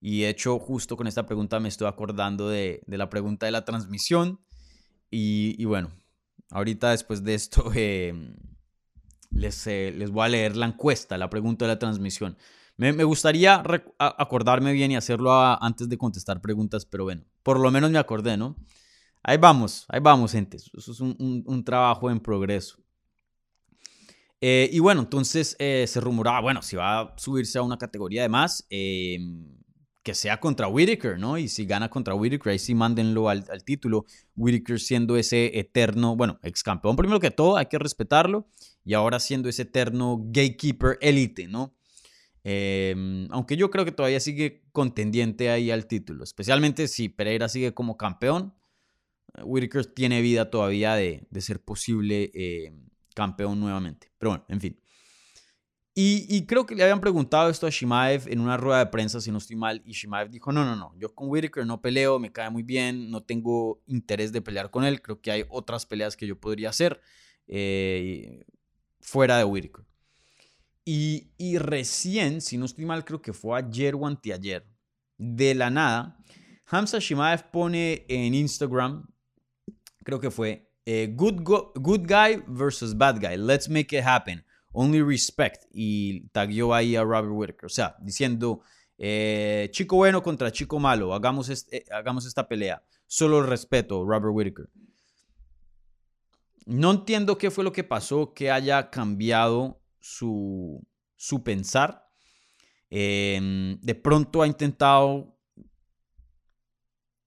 [0.00, 3.64] Y de hecho, justo con esta pregunta me estoy acordando de, la pregunta de la
[3.64, 4.40] transmisión.
[5.08, 5.92] Y, bueno,
[6.50, 8.34] ahorita después de esto em,
[9.30, 12.36] les, eh, les voy a leer la encuesta, la pregunta de la transmisión.
[12.78, 13.60] Me, gustaría
[13.98, 18.36] acordarme bien y hacerlo antes de contestar preguntas, pero bueno, por lo menos me acordé,
[18.36, 18.54] ¿no?
[19.24, 20.58] Ahí vamos, ahí vamos, gente.
[20.58, 22.78] Eso es un, trabajo en progreso.
[24.40, 28.22] Eh, y bueno, entonces eh, se rumoraba, bueno, si va a subirse a una categoría
[28.22, 29.58] de más, em,
[30.04, 31.36] que sea contra Whitaker, ¿no?
[31.36, 34.06] Y si gana contra Whitaker, ahí sí mándenlo al, al título.
[34.36, 38.46] Whitaker siendo ese eterno, bueno, ex campeón, primero que todo, hay que respetarlo.
[38.84, 41.74] Y ahora siendo ese eterno gatekeeper élite, ¿no?
[42.44, 47.74] Em, aunque yo creo que todavía sigue contendiente ahí al título, especialmente si Pereira sigue
[47.74, 48.54] como campeón.
[49.34, 52.72] Eh, Whitaker tiene vida todavía de, ser posible eh,
[53.14, 54.12] campeón nuevamente.
[54.18, 54.80] Pero bueno, en fin.
[56.00, 59.32] Y, creo que le habían preguntado esto a Shimaev en una rueda de prensa, si
[59.32, 62.30] no estoy mal, y Shimaev dijo, no, no, no, yo con Whitaker no peleo, me
[62.30, 66.16] cae muy bien, no tengo interés de pelear con él, creo que hay otras peleas
[66.16, 67.00] que yo podría hacer
[67.48, 68.44] eh,
[69.00, 69.87] fuera de Whitaker.
[70.90, 74.66] Y, recién, si no estoy mal, creo que fue ayer o anteayer,
[75.18, 76.16] de la nada,
[76.64, 79.06] Hamza Shimaev pone en Instagram,
[80.02, 81.42] creo que fue, eh, good,
[81.74, 87.04] good guy versus bad guy, let's make it happen, only respect, y tagueó ahí a
[87.04, 88.62] Robert Whitaker, o sea, diciendo,
[88.96, 94.70] eh, chico bueno contra chico malo, hagamos, eh, hagamos esta pelea, solo respeto, Robert Whitaker.
[96.64, 102.08] No entiendo qué fue lo que pasó que haya cambiado su, su pensar.
[102.90, 105.38] Em, de pronto ha intentado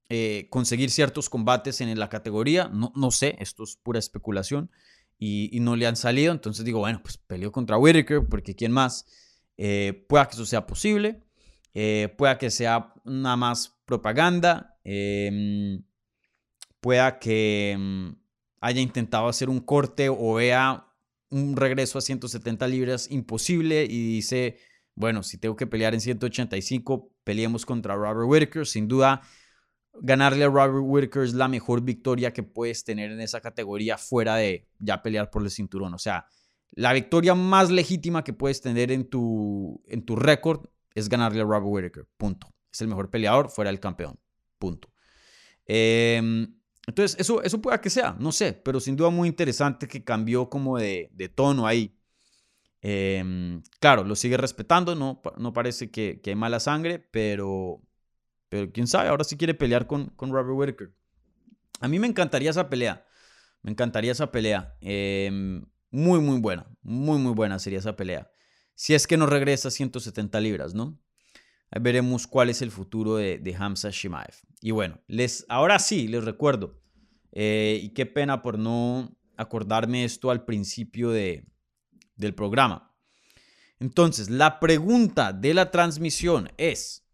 [0.10, 2.68] eh, conseguir ciertos combates en la categoría.
[2.68, 4.70] No, no, sé, esto es pura especulación.
[5.18, 6.34] Y, no le han salido.
[6.34, 9.06] Entonces digo, bueno, pues peleó contra Whitaker, porque ¿quién más?
[9.56, 11.24] Eh, pueda que eso sea posible.
[11.74, 14.78] Eh, pueda que sea nada más propaganda.
[14.84, 15.84] Em,
[16.82, 18.16] pueda que em,
[18.60, 20.91] haya intentado hacer un corte o vea
[21.32, 24.58] un regreso a 170 libras imposible y dice,
[24.96, 28.68] bueno, si tengo que pelear en 185, peleemos contra Robert Whitaker.
[28.68, 29.22] Sin duda,
[29.94, 34.36] ganarle a Robert Whitaker es la mejor victoria que puedes tener en esa categoría fuera
[34.36, 35.94] de ya pelear por el cinturón.
[35.94, 36.28] O sea,
[36.72, 41.46] la victoria más legítima que puedes tener en tu, en tu récord es ganarle a
[41.46, 42.08] Robert Whitaker.
[42.18, 42.54] Punto.
[42.72, 44.20] Es el mejor peleador fuera del campeón.
[44.60, 44.90] Punto.
[45.66, 46.48] Eh,
[46.92, 50.50] entonces, eso, eso puede que sea, no sé, pero sin duda muy interesante que cambió
[50.50, 51.98] como de, tono ahí.
[52.82, 57.82] Em, claro, lo sigue respetando, no, no parece que, hay mala sangre, pero,
[58.50, 60.94] pero quién sabe, ahora sí quiere pelear con, con Robert Whitaker.
[61.80, 63.08] A mí me encantaría esa pelea,
[63.62, 64.76] me encantaría esa pelea.
[64.82, 68.30] Em, muy, muy buena, muy, muy buena sería esa pelea.
[68.76, 71.00] Si es que no regresa a 170 libras, ¿no?
[71.70, 74.36] Ahí veremos cuál es el futuro de, de Hamza Shimaev.
[74.60, 76.81] Y bueno, les, ahora sí, les recuerdo,
[77.32, 81.46] eh, y qué pena por no acordarme esto al principio de,
[82.16, 82.96] del programa.
[83.80, 87.08] Entonces, la pregunta de la transmisión es,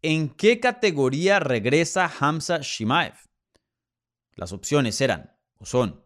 [0.00, 3.14] ¿en qué categoría regresa Hamza Shimaev?
[4.34, 6.02] Las opciones eran o son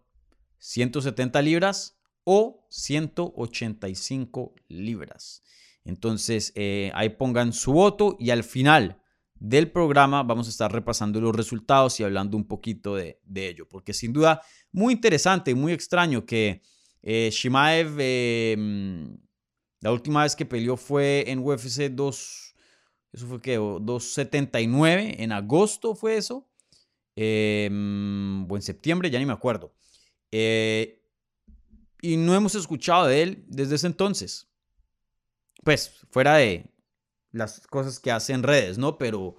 [0.59, 5.43] 170 libras o 185 libras.
[5.85, 9.02] Entonces, eh, ahí pongan su voto y al final
[9.43, 13.93] del programa vamos a estar repasando los resultados y hablando un poquito de, ello, porque
[13.93, 16.63] sin duda muy interesante y muy extraño que
[17.03, 19.19] eh, Shimaev, em,
[19.81, 22.55] la última vez que peleó fue en UFC 2,
[23.15, 26.49] eso fue que 279, en agosto fue eso,
[27.17, 29.75] em, o en septiembre, ya ni me acuerdo.
[30.31, 31.03] Eh,
[32.01, 34.49] y no hemos escuchado de él desde ese entonces.
[35.65, 36.72] Pues fuera de
[37.33, 38.99] las cosas que hace en redes, ¿no?
[38.99, 39.37] Pero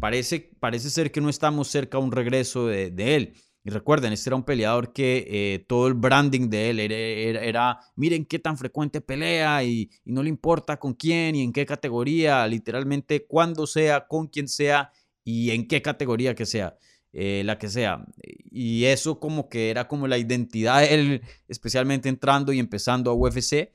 [0.00, 3.34] parece, parece ser que no estamos cerca a un regreso de, él.
[3.62, 8.26] Y recuerden, este era un peleador que eh, todo el branding de él era, miren
[8.26, 13.26] qué tan frecuente pelea y, no le importa con quién y en qué categoría, literalmente
[13.26, 16.76] cuándo sea, con quién sea y en qué categoría que sea.
[17.16, 18.04] Eh, la que sea.
[18.50, 23.14] Y eso como que era como la identidad de él, especialmente entrando y empezando a
[23.14, 23.72] UFC.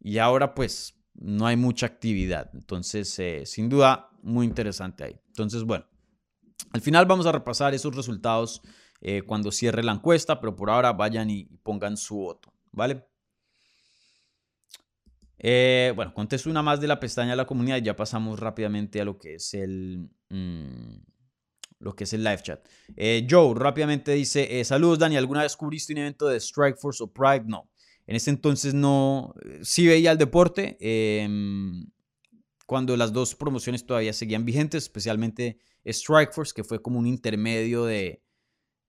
[0.00, 2.50] Y ahora pues no hay mucha actividad.
[2.54, 5.20] Entonces, eh, sin duda, muy interesante ahí.
[5.28, 5.86] Entonces, bueno,
[6.72, 8.62] al final vamos a repasar esos resultados
[9.00, 13.06] eh, cuando cierre la encuesta, pero por ahora vayan y pongan su voto, ¿vale?
[15.96, 19.04] bueno, contesto una más de la pestaña de la comunidad y ya pasamos rápidamente a
[19.04, 20.08] lo que es el...
[20.28, 21.00] Mm,
[21.82, 22.64] lo que es el live chat.
[22.96, 27.02] Eh, Joe rápidamente dice, eh, saludos Dani, ¿alguna vez cubriste un evento de Strike Force
[27.02, 27.44] o Pride?
[27.46, 27.68] No.
[28.06, 31.86] En ese entonces no, eh, sí veía el deporte, em,
[32.66, 37.84] cuando las dos promociones todavía seguían vigentes, especialmente Strike Force, que fue como un intermedio
[37.84, 38.22] de,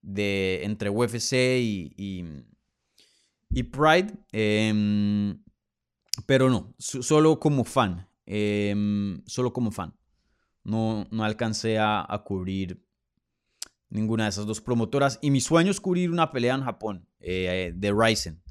[0.01, 1.93] de entre UFC y,
[3.49, 4.13] y, Pride.
[4.31, 5.43] Em,
[6.25, 8.07] pero no, solo como fan.
[8.25, 9.93] Em, solo como fan
[10.63, 12.85] no, no alcancé a, cubrir
[13.89, 15.19] ninguna de esas dos promotoras.
[15.21, 18.41] Y mi sueño es cubrir una pelea en Japón eh, de Ryzen,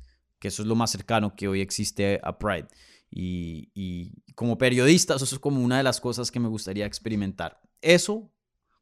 [0.42, 2.66] que eso es lo más cercano que hoy existe a Pride.
[3.12, 7.60] Y, como periodista, eso es como una de las cosas que me gustaría experimentar.
[7.80, 8.28] Eso,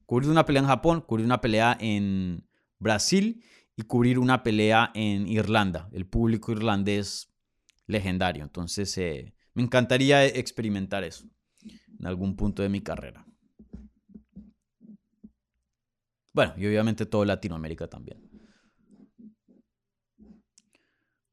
[0.06, 3.44] cubrir una pelea en Japón, cubrir una pelea en Brasil
[3.76, 5.90] y cubrir una pelea en Irlanda.
[5.92, 7.30] El público irlandés
[7.86, 8.42] legendario.
[8.42, 11.28] Entonces, eh, me encantaría experimentar eso
[11.98, 13.26] en algún punto de mi carrera.
[16.32, 18.29] Bueno, y obviamente todo Latinoamérica también.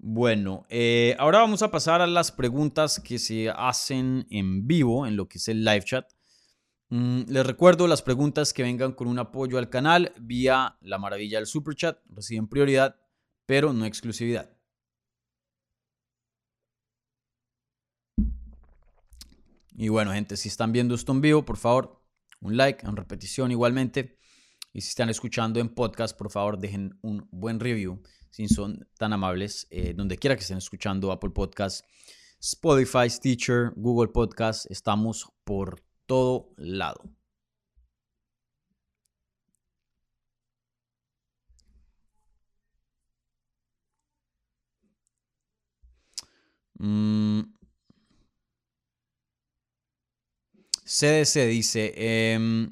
[0.09, 5.17] Bueno, eh, ahora vamos a pasar a las preguntas que se hacen en vivo en
[5.17, 6.09] lo que es el live chat.
[6.87, 11.39] Mm, les recuerdo las preguntas que vengan con un apoyo al canal vía la maravilla
[11.39, 12.95] del super chat reciben prioridad,
[13.45, 14.49] pero no exclusividad.
[19.75, 22.01] Y bueno, gente, si están viendo esto en vivo, por favor,
[22.39, 24.17] un like, en repetición igualmente.
[24.71, 28.01] Y si están escuchando en podcast, por favor, dejen un buen review,
[28.37, 31.83] si son tan amables, eh, donde quiera que estén escuchando Apple Podcast,
[32.39, 37.01] Spotify, Stitcher, Google Podcast, estamos por todo lado.
[46.79, 47.41] Mm,
[50.85, 52.71] CDC dice, em,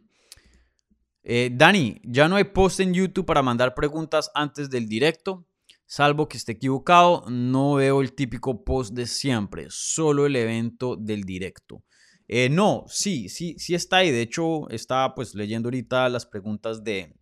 [1.23, 5.47] eh, Dani, ya no hay post en YouTube para mandar preguntas antes del directo.
[5.85, 11.23] Salvo que esté equivocado, no veo el típico post de siempre, solo el evento del
[11.23, 11.83] directo.
[12.27, 14.11] Eh, no, sí, sí, sí está ahí.
[14.11, 17.15] De hecho, estaba pues leyendo ahorita las preguntas de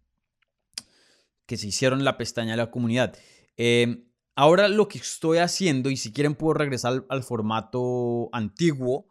[1.45, 3.17] que se hicieron en la pestaña de la comunidad.
[3.58, 9.10] Em, ahora lo que estoy haciendo, y si quieren puedo regresar al formato antiguo,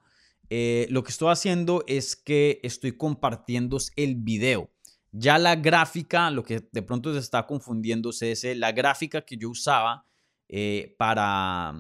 [0.49, 4.71] eh, lo que estoy haciendo es que estoy compartiendo el video.
[5.12, 9.50] Ya la gráfica, lo que de pronto se está confundiendo es la gráfica que yo
[9.50, 10.06] usaba
[10.48, 11.75] eh, para,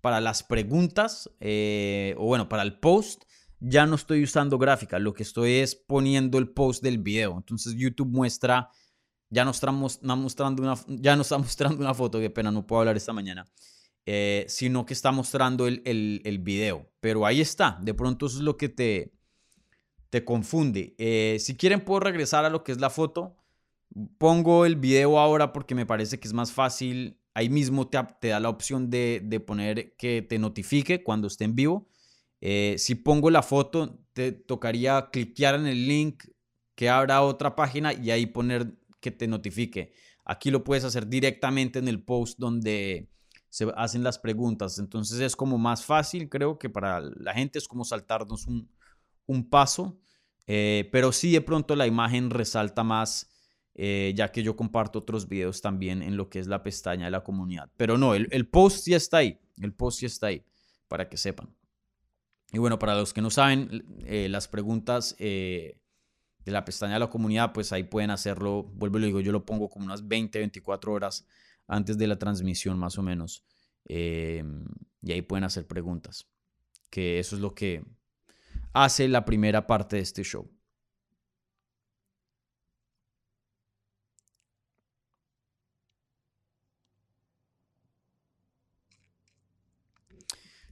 [0.00, 3.22] para las preguntas, eh, o bueno, para el post,
[3.60, 7.36] ya no estoy usando gráfica, lo que estoy es poniendo el post del video.
[7.36, 8.68] Entonces YouTube muestra,
[9.30, 12.80] ya no está mostrando una, ya no está mostrando una foto, qué pena, no puedo
[12.80, 13.46] hablar esta mañana.
[14.06, 16.92] Eh, sino que está mostrando el, el, video.
[17.00, 19.14] Pero ahí está, de pronto eso es lo que te,
[20.14, 20.94] te confunde.
[20.96, 23.34] Eh, si quieren puedo regresar a lo que es la foto.
[24.16, 27.18] Pongo el video ahora porque me parece que es más fácil.
[27.34, 31.88] Ahí mismo te, da la opción de, poner que te notifique cuando esté en vivo.
[32.40, 36.26] Eh, si pongo la foto, te tocaría cliquear en el link
[36.76, 39.94] que abra otra página y ahí poner que te notifique.
[40.24, 43.10] Aquí lo puedes hacer directamente en el post donde
[43.48, 44.78] se hacen las preguntas.
[44.78, 48.46] Entonces es como más fácil, creo que para la gente es como saltarnos
[49.26, 49.98] un paso.
[50.46, 53.30] Eh, pero sí de pronto la imagen resalta más,
[53.74, 57.10] eh, ya que yo comparto otros videos también en lo que es la pestaña de
[57.10, 57.70] la comunidad.
[57.76, 59.38] Pero no, el, el post ya está ahí.
[59.60, 60.44] El post ya está ahí,
[60.88, 61.54] para que sepan.
[62.52, 65.80] Y bueno, para los que no saben, eh, las preguntas de
[66.44, 68.64] la pestaña de la comunidad, pues ahí pueden hacerlo.
[68.74, 71.26] Vuelvo y lo digo, yo lo pongo como unas 20, 24 horas
[71.66, 73.44] antes de la transmisión, más o menos.
[73.88, 76.26] y ahí pueden hacer preguntas.
[76.90, 77.82] Que eso es lo que
[78.74, 80.50] hace la primera parte de este show.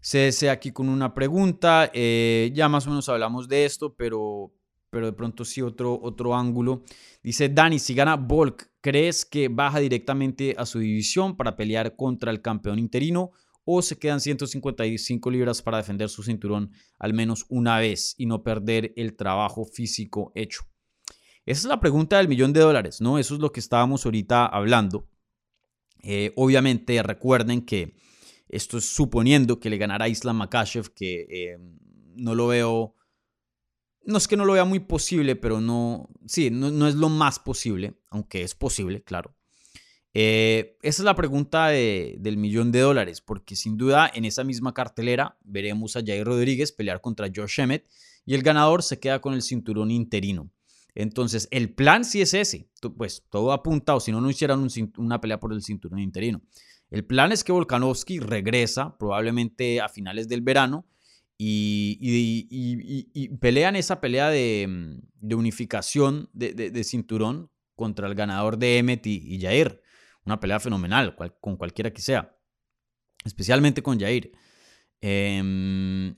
[0.02, 1.90] CC aquí con una pregunta.
[1.94, 4.52] Eh, ya más o menos hablamos de esto, pero,
[4.90, 6.82] pero de pronto sí otro, otro ángulo.
[7.22, 12.32] Dice Dani, si gana Volk, ¿crees que baja directamente a su división para pelear contra
[12.32, 13.30] el campeón interino
[13.64, 18.42] o se quedan 155 libras para defender su cinturón al menos una vez y no
[18.42, 20.62] perder el trabajo físico hecho?
[21.44, 23.18] Esa es la pregunta del millón de dólares, ¿no?
[23.18, 25.08] Eso es lo que estábamos ahorita hablando.
[26.02, 27.96] Eh, obviamente recuerden que
[28.48, 31.58] esto es suponiendo que le ganara Islam Makashev, que eh,
[32.14, 32.96] no lo veo,
[34.04, 37.08] no es que no lo vea muy posible, pero no, sí, no, no es lo
[37.08, 39.36] más posible, aunque es posible, claro.
[40.14, 44.74] Eh, esa es la pregunta del millón de dólares, porque sin duda en esa misma
[44.74, 47.88] cartelera veremos a Jair Rodríguez pelear contra Josh Emmett
[48.26, 50.50] y el ganador se queda con el cinturón interino.
[50.94, 55.20] Entonces, el plan sí es ese, pues todo apunta, o si no, no hicieran una
[55.20, 56.42] pelea por el cinturón interino.
[56.90, 60.86] El plan es que Volkanovski regresa probablemente a finales del verano
[61.38, 61.96] y,
[63.40, 69.81] pelean esa pelea de, unificación de, cinturón contra el ganador de Emmett y Jair
[70.24, 72.36] una pelea fenomenal con cualquiera que sea,
[73.24, 74.32] especialmente con Jair.
[75.00, 76.14] Em,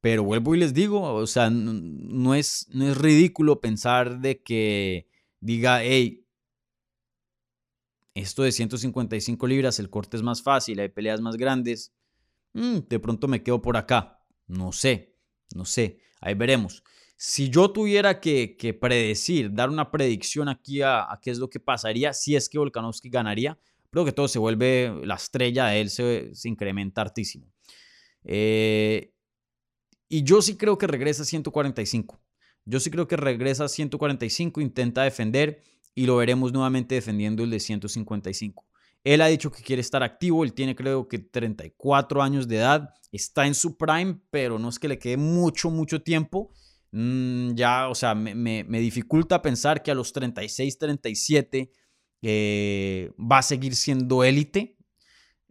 [0.00, 5.08] pero vuelvo y les digo, o sea, no, es, no es ridículo pensar de que
[5.40, 6.26] diga, hey,
[8.14, 11.94] esto de 155 libras, el corte es más fácil, hay peleas más grandes,
[12.54, 14.24] mm, de pronto me quedo por acá.
[14.46, 15.16] No sé,
[15.54, 16.82] no sé, ahí veremos.
[17.20, 22.12] Si yo tuviera que, predecir, dar una predicción aquí a, qué es lo que pasaría,
[22.12, 23.58] si es que Volkanovski ganaría,
[23.90, 27.52] creo que todo se vuelve, la estrella de él se, incrementa hartísimo.
[28.22, 29.12] Eh,
[30.08, 32.20] y yo sí creo que regresa a 145.
[32.64, 35.60] Yo sí creo que regresa a 145, intenta defender
[35.96, 38.64] y lo veremos nuevamente defendiendo el de 155.
[39.02, 42.94] Él ha dicho que quiere estar activo, él tiene creo que 34 años de edad,
[43.10, 46.52] está en su prime, pero no es que le quede mucho, mucho tiempo.
[46.90, 51.70] Mm, ya, o sea, me, dificulta pensar que a los 36, 37
[52.22, 54.76] eh, va a seguir siendo élite,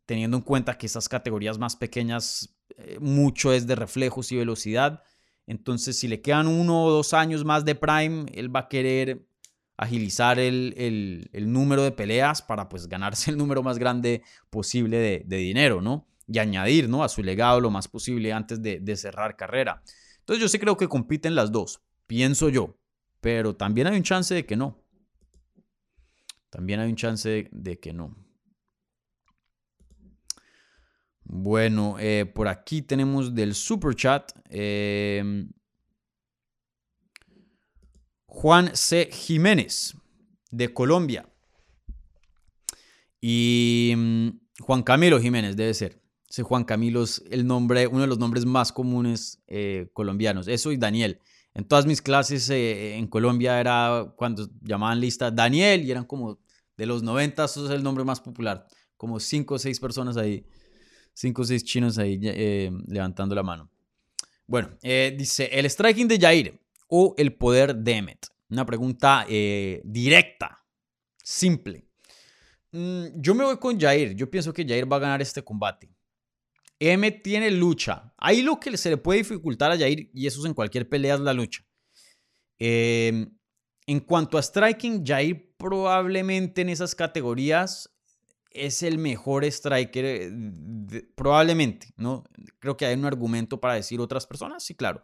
[0.06, 5.04] teniendo en cuenta que esas categorías más pequeñas eh, mucho es de reflejos y velocidad.
[5.46, 9.28] Entonces, si le quedan uno o dos años más de Prime, él va a querer
[9.78, 15.82] agilizar el, número de peleas para pues ganarse el número más grande posible de, dinero,
[15.82, 16.08] ¿no?
[16.28, 17.04] Y añadir, ¿no?
[17.04, 19.84] A su legado lo más posible antes de, de cerrar carrera.
[20.28, 22.78] Entonces yo sí creo que compiten las dos, pienso yo,
[23.22, 24.84] pero también hay un chance de que no.
[26.50, 28.14] También hay un chance de, que no.
[31.24, 34.34] Bueno, eh, por aquí tenemos del super chat.
[34.50, 35.50] Em,
[38.26, 39.10] Juan C.
[39.10, 39.96] Jiménez,
[40.52, 41.26] de Colombia.
[43.22, 46.02] Y mm, Juan Camilo Jiménez, debe ser.
[46.44, 50.48] Juan Camilo es el nombre, uno de los nombres más comunes eh, colombianos.
[50.48, 51.20] Eso y Daniel.
[51.54, 56.40] En todas mis clases eh, en Colombia era cuando llamaban lista Daniel y eran como
[56.76, 58.68] de los 90, eso es el nombre más popular.
[58.96, 60.46] Como cinco o seis personas ahí,
[61.14, 63.72] cinco o seis chinos ahí eh, levantando la mano.
[64.46, 68.28] Bueno, dice, el striking de Jair o el poder de Emmet.
[68.50, 70.64] Una pregunta directa,
[71.22, 71.88] simple.
[72.72, 74.16] Mm, yo me voy con Jair.
[74.16, 75.90] Yo pienso que Jair va a ganar este combate.
[76.80, 78.14] M tiene lucha.
[78.18, 81.16] Ahí lo que se le puede dificultar a Jair, y eso es en cualquier pelea,
[81.16, 81.66] es la lucha.
[82.60, 83.38] Em,
[83.86, 87.90] en cuanto a striking, Jair probablemente en esas categorías
[88.52, 90.32] es el mejor striker, eh,
[91.16, 92.24] probablemente, ¿no?
[92.60, 95.02] Creo que hay un argumento para decir otras personas, sí, claro.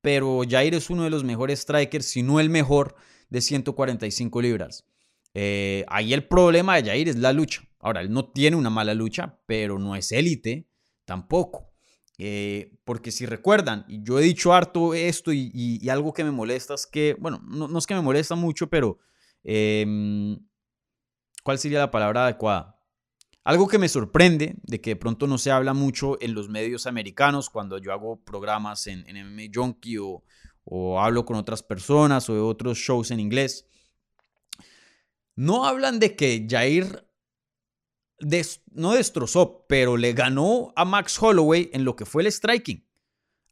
[0.00, 2.96] Pero Jair es uno de los mejores strikers, si no el mejor,
[3.30, 4.86] de 145 libras.
[5.34, 7.62] Eh, ahí el problema de Jair es la lucha.
[7.80, 10.68] Ahora, él no tiene una mala lucha, pero no es élite
[11.04, 11.72] tampoco.
[12.16, 16.74] Eh, porque si recuerdan, y yo he dicho harto esto y, algo que me molesta
[16.74, 18.98] es que, bueno, no, es que me molesta mucho, pero
[19.42, 20.38] em,
[21.42, 22.80] ¿cuál sería la palabra adecuada?
[23.42, 26.86] Algo que me sorprende de que de pronto no se habla mucho en los medios
[26.86, 30.22] americanos cuando yo hago programas en, en MMA Junkie o,
[30.64, 33.68] o hablo con otras personas o de otros shows en inglés.
[35.36, 37.06] No hablan de que Jair
[38.72, 42.84] no destrozó, pero le ganó a Max Holloway en lo que fue el striking.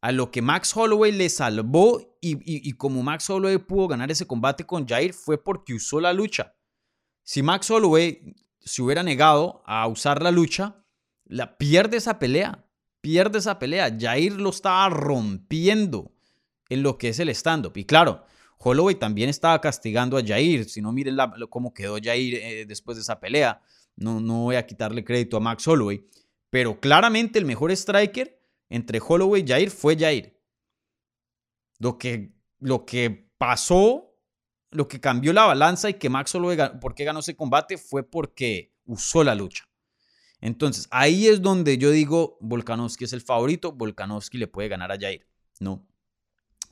[0.01, 4.65] A lo que Max Holloway le salvó y, como Max Holloway pudo ganar ese combate
[4.65, 6.55] con Jair fue porque usó la lucha.
[7.23, 10.85] Si Max Holloway se hubiera negado a usar la lucha,
[11.25, 12.65] la pierde esa pelea.
[13.01, 13.97] Pierde esa pelea.
[13.99, 16.13] Jair lo estaba rompiendo
[16.69, 17.77] en lo que es el stand-up.
[17.77, 18.25] Y claro,
[18.59, 20.69] Holloway también estaba castigando a Jair.
[20.69, 21.17] Si no, miren
[21.51, 23.61] cómo quedó Jair eh, después de esa pelea.
[23.97, 26.07] No, no voy a quitarle crédito a Max Holloway.
[26.51, 28.39] Pero claramente el mejor striker
[28.69, 30.39] entre Holloway y Jair fue Jair.
[31.79, 34.17] Lo que, lo que pasó,
[34.71, 37.79] lo que cambió la balanza y que Max Holloway, ¿por qué ganó ese combate?
[37.79, 39.65] Fue porque usó la lucha.
[40.41, 44.99] Entonces, ahí es donde yo digo, Volkanovski es el favorito, Volkanovski le puede ganar a
[44.99, 45.27] Jair.
[45.61, 45.87] No.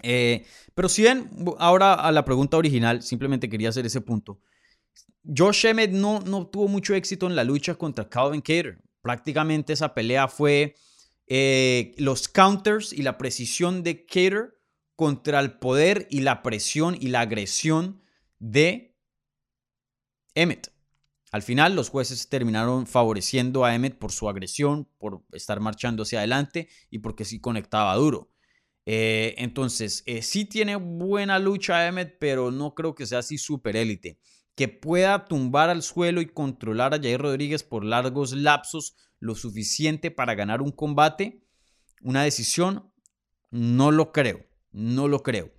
[0.02, 0.44] Eh,
[0.74, 4.40] pero si bien, ahora a la pregunta original, simplemente quería hacer ese punto.
[5.24, 8.82] Josh Emmett no, no tuvo mucho éxito en la lucha contra Calvin Cater.
[9.02, 10.74] Prácticamente esa pelea fue
[11.26, 14.58] eh, los counters y la precisión de Cater
[14.96, 18.02] contra el poder y la presión y la agresión
[18.38, 18.96] de
[20.34, 20.72] Emmett.
[21.32, 26.18] Al final, los jueces terminaron favoreciendo a Emmett por su agresión, por estar marchando hacia
[26.18, 28.32] adelante y porque sí conectaba duro.
[28.84, 33.76] Eh, entonces, eh, sí tiene buena lucha Emmett, pero no creo que sea así super
[33.76, 34.18] élite
[34.54, 40.10] que pueda tumbar al suelo y controlar a Jair Rodríguez por largos lapsos lo suficiente
[40.10, 41.44] para ganar un combate,
[42.02, 42.92] una decisión,
[43.50, 45.52] no lo creo, no lo creo.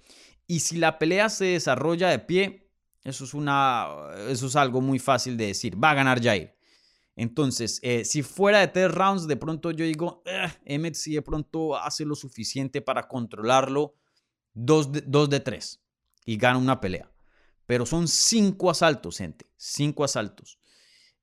[0.47, 2.71] Y si la pelea se desarrolla de pie,
[3.03, 3.87] eso es, una,
[4.27, 6.55] eso es algo muy fácil de decir, va a ganar Jair.
[7.15, 11.21] Entonces, eh, si fuera de tres rounds, de pronto yo digo, eh, Emmett si de
[11.21, 13.95] pronto hace lo suficiente para controlarlo,
[14.53, 15.83] dos de, dos de tres
[16.25, 17.10] y gana una pelea.
[17.71, 19.45] Pero son cinco asaltos, gente.
[19.55, 20.59] Cinco asaltos.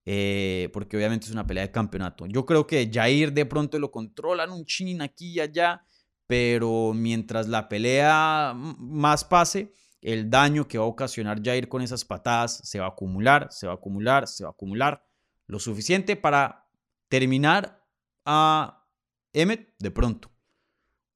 [0.06, 2.24] Eh, porque obviamente es una pelea de campeonato.
[2.24, 5.84] Yo creo que Jair de pronto lo controlan un chin aquí y allá,
[6.26, 12.06] pero mientras la pelea más pase, el daño que va a ocasionar Jair con esas
[12.06, 15.04] patadas se va a acumular, se va a acumular, se va a acumular.
[15.48, 16.66] Lo suficiente para
[17.08, 17.84] terminar
[18.24, 18.86] a
[19.34, 20.30] Emmet de pronto.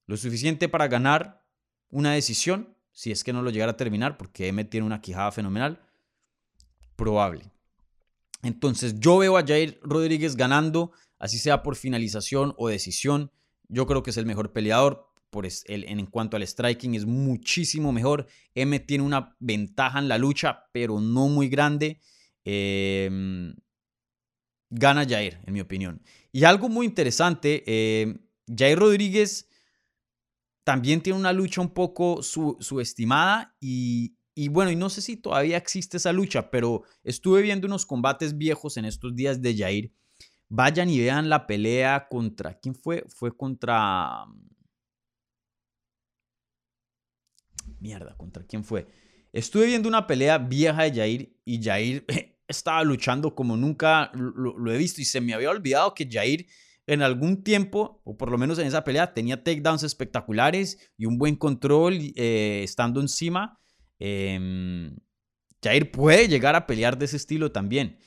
[0.05, 1.43] Lo suficiente para ganar
[1.89, 5.31] una decisión si es que no lo llegara a terminar, porque M tiene una quijada
[5.31, 5.81] fenomenal,
[6.95, 7.51] probable.
[8.43, 13.31] Entonces yo veo a Jair Rodríguez ganando, así sea por finalización o decisión.
[13.67, 15.09] Yo creo que es el mejor peleador.
[15.29, 18.27] Por en cuanto al striking es muchísimo mejor.
[18.53, 21.99] M tiene una ventaja en la lucha, pero no muy grande.
[22.45, 23.55] Em,
[24.69, 26.03] gana Jair, en mi opinión.
[26.31, 28.15] Y algo muy interesante, eh,
[28.47, 29.47] Jair Rodríguez
[30.63, 34.15] también tiene una lucha un poco subestimada y,
[34.49, 38.77] bueno, y no sé si todavía existe esa lucha, pero estuve viendo unos combates viejos
[38.77, 39.93] en estos días de Jair.
[40.49, 42.59] Vayan y vean la pelea contra.
[42.59, 43.03] ¿Quién fue?
[43.07, 44.25] Fue contra.
[47.79, 48.87] Mierda, ¿contra quién fue?
[49.33, 52.05] Estuve viendo una pelea vieja de Jair y Jair
[52.47, 56.45] estaba luchando como nunca lo, lo he visto y se me había olvidado que Jair
[56.85, 61.17] en algún tiempo, o por lo menos en esa pelea, tenía takedowns espectaculares y un
[61.17, 63.59] buen control eh, estando encima.
[63.99, 64.91] Eh,
[65.63, 67.97] Jair puede llegar a pelear de ese estilo también.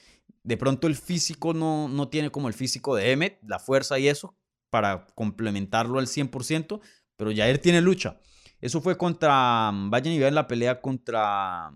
[0.43, 4.09] De pronto el físico no, no tiene como el físico de Emmet, la fuerza y
[4.09, 4.37] eso,
[4.70, 6.81] para complementarlo al 100%,
[7.16, 8.20] pero Jair tiene lucha.
[8.61, 11.72] Eso fue contra, vayan y vean la pelea contra,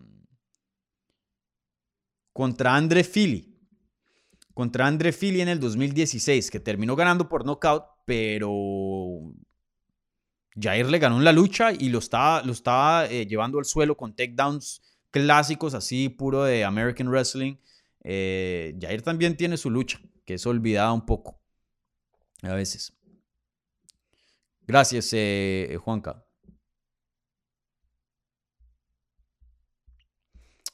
[2.33, 3.50] contra Andre Fili
[4.55, 9.33] contra Andre Fili en el 2016, que terminó ganando por knockout, pero
[10.61, 13.97] Jair le ganó en la lucha y lo estaba, lo estaba eh, llevando al suelo
[13.97, 17.57] con takedowns clásicos, así puro de American Wrestling.
[18.03, 21.41] Eh, Jair también tiene su lucha, que es olvidada un poco
[22.43, 22.93] a veces.
[24.67, 26.25] Gracias, eh, Juanca.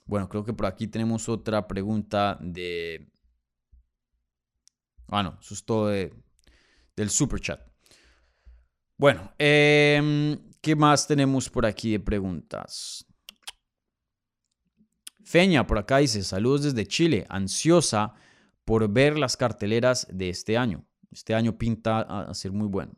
[0.04, 3.10] Bueno, creo que por aquí tenemos otra pregunta de
[5.08, 7.60] Ah, bueno, eso es todo del super chat.
[8.98, 13.04] Bueno, em, ¿qué más tenemos por aquí de preguntas?
[15.22, 18.14] Feña, por acá dice, saludos desde Chile, ansiosa
[18.64, 20.84] por ver las carteleras de este año.
[21.10, 22.94] Este año pinta a ser muy bueno.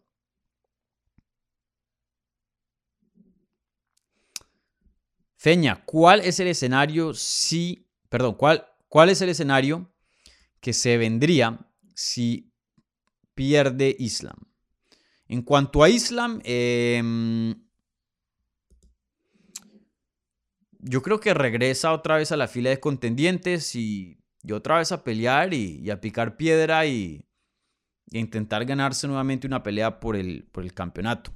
[5.37, 7.13] Feña, ¿cuál es el escenario
[8.09, 9.89] perdón, cuál, cuál es el escenario
[10.61, 11.68] que se vendría
[11.99, 12.53] si
[13.35, 14.37] pierde Islam?
[15.27, 17.57] En cuanto a Islam, em,
[20.79, 24.17] yo creo que regresa otra vez a la fila de contendientes y,
[24.53, 27.25] otra vez a pelear y, a picar piedra y,
[28.13, 31.33] intentar ganarse nuevamente una pelea por el, por el campeonato.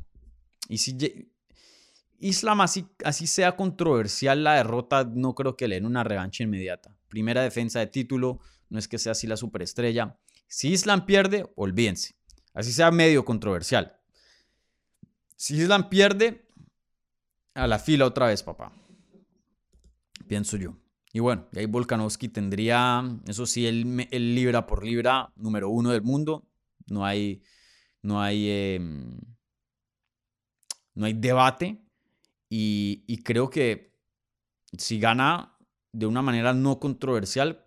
[0.69, 0.97] Y si
[2.19, 6.97] Islam, así, así sea controversial la derrota, no creo que le den una revancha inmediata.
[7.09, 8.39] Primera defensa de título,
[8.71, 10.17] no es que sea así la superestrella.
[10.53, 12.15] Si Islam pierde, olvídense.
[12.53, 13.99] Así sea medio controversial.
[15.35, 16.47] Si Islam pierde,
[17.55, 18.71] a la fila otra vez, papá.
[20.29, 20.77] Pienso yo.
[21.11, 25.89] Y bueno, y ahí Volkanovski tendría, eso sí, el, el libra por libra número uno
[25.89, 26.47] del mundo.
[26.87, 27.43] No hay,
[28.03, 29.19] no hay, em,
[30.93, 31.83] no hay debate.
[32.51, 33.97] Y, y creo que
[34.77, 35.57] si gana
[35.93, 37.67] de una manera no controversial,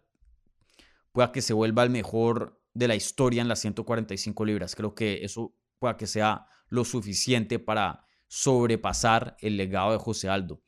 [1.11, 4.75] pueda que se vuelva el mejor de la historia en las 145 libras.
[4.75, 10.61] Creo que eso pueda que sea lo suficiente para sobrepasar el legado de José Aldo.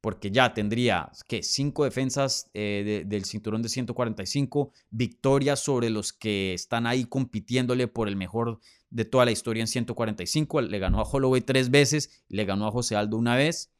[0.00, 6.52] Porque ya tendría que cinco defensas eh, del cinturón de 145, victorias sobre los que
[6.52, 8.60] están ahí compitiéndole por el mejor
[8.90, 10.60] de toda la historia en 145.
[10.60, 13.72] Le ganó a Holloway tres veces, le ganó a José Aldo una vez.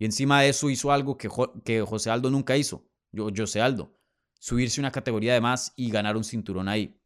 [0.00, 1.28] Y encima de eso hizo algo que,
[1.64, 2.84] que José Aldo nunca hizo.
[3.12, 3.94] Yo, José Aldo,
[4.40, 6.97] subirse una categoría de más y ganar un cinturón ahí.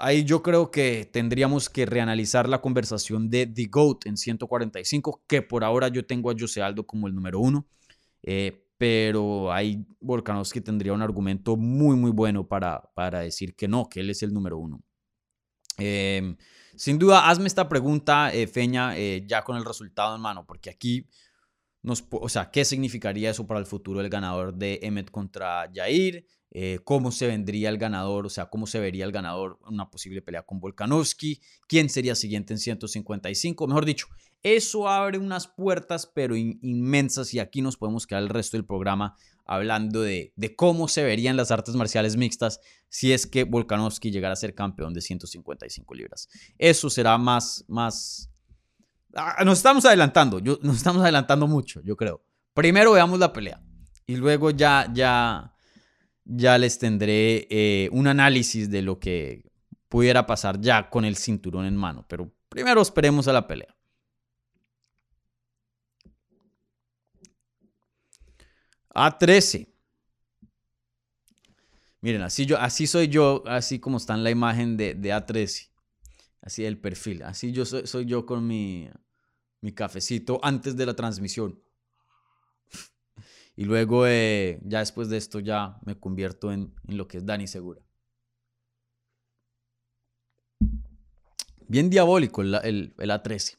[0.00, 5.42] Ahí yo creo que tendríamos que reanalizar la conversación de The GOAT en 145, que
[5.42, 7.66] por ahora yo tengo a José Aldo como el número uno,
[8.22, 13.88] eh, pero ahí Volkanovski tendría un argumento muy, muy bueno para, para decir que no,
[13.88, 14.82] que él es el número uno.
[15.76, 16.36] Em,
[16.76, 20.70] sin duda, hazme esta pregunta, eh, Feña, eh, ya con el resultado en mano, porque
[20.70, 21.06] aquí
[21.82, 26.26] o sea, ¿qué significaría eso para el futuro del ganador de Emmet contra Jair?
[26.52, 29.88] Eh, cómo se vendría el ganador, o sea, cómo se vería el ganador en una
[29.88, 34.08] posible pelea con Volkanovski, quién sería siguiente en 155, mejor dicho,
[34.42, 39.16] eso abre unas puertas pero inmensas y aquí nos podemos quedar el resto del programa
[39.44, 44.36] hablando de, cómo se verían las artes marciales mixtas si es que Volkanovski llegara a
[44.36, 46.28] ser campeón de 155 libras.
[46.56, 48.30] Eso será más, más...
[49.14, 52.24] Ah, nos estamos adelantando, yo, nos estamos adelantando mucho, yo creo.
[52.54, 53.60] Primero veamos la pelea
[54.06, 55.52] y luego ya, ya,
[56.32, 59.50] ya les tendré eh, un análisis de lo que
[59.88, 62.06] pudiera pasar ya con el cinturón en mano.
[62.08, 63.74] Pero primero esperemos a la pelea.
[68.94, 69.68] A13.
[72.02, 75.68] Miren, así, yo, así soy yo, así como está en la imagen de, de A13.
[76.42, 77.22] Así el perfil.
[77.24, 78.88] Así yo soy, soy yo con mi,
[79.60, 81.60] mi cafecito antes de la transmisión.
[83.56, 87.46] Y luego, eh, ya después de esto, ya me convierto en, lo que es Dani
[87.46, 87.82] Segura.
[91.68, 93.58] Bien diabólico el, el, A13.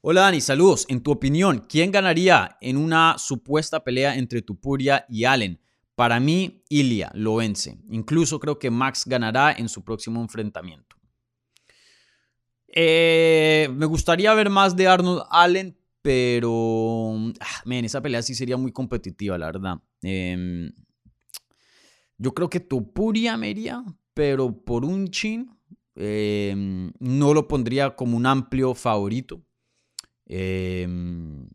[0.00, 0.84] Hola Dani, saludos.
[0.88, 5.60] En tu opinión, ¿quién ganaría en una supuesta pelea entre Tupuria y Allen?
[5.94, 7.78] Para mí, Ilia lo vence.
[7.88, 10.96] Incluso creo que Max ganará en su próximo enfrentamiento.
[12.76, 18.72] Eh, me gustaría ver más de Arnold Allen, pero, ah, esa pelea sí sería muy
[18.72, 19.80] competitiva, la verdad.
[20.02, 20.70] Em,
[22.18, 23.82] yo creo que Topuria me iría,
[24.12, 25.48] pero por un chin
[25.94, 29.42] em, no lo pondría como un amplio favorito.
[30.26, 31.48] Em,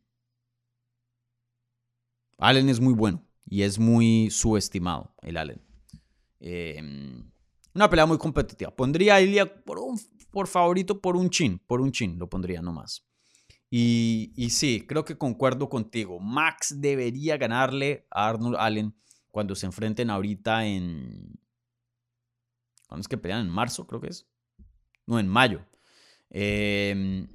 [2.40, 5.62] Allen es muy bueno y es muy subestimado, el Allen.
[7.76, 8.76] una pelea muy competitiva.
[8.76, 9.78] Pondría a Ilya por,
[10.32, 13.09] por favorito por un chin, por un chin lo pondría nomás.
[13.72, 16.20] Y, sí, creo que concuerdo contigo.
[16.20, 18.96] Max debería ganarle a Arnold Allen
[19.32, 21.40] cuando se enfrenten ahorita en...
[22.88, 23.42] ¿Cuándo es que pelean?
[23.42, 24.28] ¿En marzo creo que es?
[25.06, 25.64] No, en mayo.
[26.32, 27.28] Em,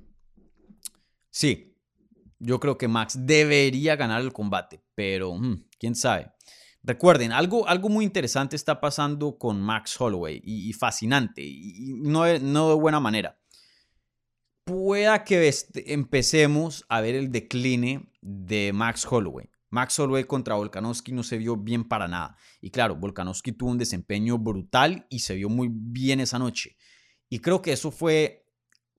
[1.30, 1.76] sí,
[2.41, 6.32] yo creo que Max debería ganar el combate, pero mm, quién sabe.
[6.82, 12.68] Recuerden, algo, algo muy interesante está pasando con Max Holloway y, fascinante, y, no, no
[12.70, 13.39] de buena manera
[14.65, 15.53] pueda que
[15.87, 19.51] empecemos a ver el decline de Max Holloway.
[19.71, 22.37] Max Holloway contra Volkanovski no se vio bien para nada.
[22.61, 26.77] Y claro, Volkanovski tuvo un desempeño brutal y se vio muy bien esa noche.
[27.29, 28.47] Y creo que eso fue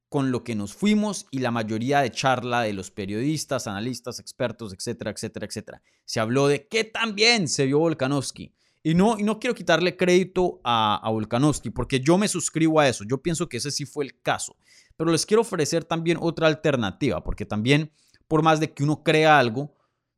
[0.10, 4.74] con lo que nos fuimos y la mayoría de charla de los periodistas, analistas, expertos,
[4.74, 5.82] etcétera, etcétera, etcétera.
[6.04, 8.54] Se habló de que también se vio Volkanovski.
[8.84, 12.88] Y no, y no quiero quitarle crédito a, a Volkanovski, porque yo me suscribo a
[12.88, 13.04] eso.
[13.04, 14.58] Yo pienso que ese sí fue el caso.
[14.98, 17.92] Pero les quiero ofrecer también otra alternativa, porque también,
[18.28, 19.76] por más de que uno crea algo,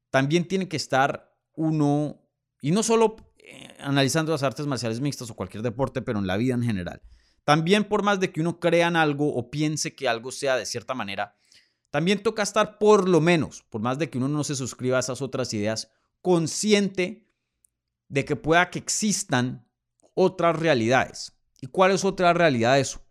[0.09, 2.21] también tiene que estar uno,
[2.61, 6.38] y no solo eh, analizando las artes marciales mixtas o cualquier deporte, pero en la
[6.38, 7.01] vida en general.
[7.43, 10.93] También por más de que uno crea algo o piense que algo sea de cierta
[10.93, 11.38] manera,
[11.89, 14.99] también toca estar por lo menos, por más de que uno no se suscriba a
[14.99, 15.89] esas otras ideas,
[16.21, 17.32] consciente
[18.09, 19.65] de que pueda que existan
[20.13, 21.34] otras realidades.
[21.61, 23.07] ¿Y cuál es otra realidad eso?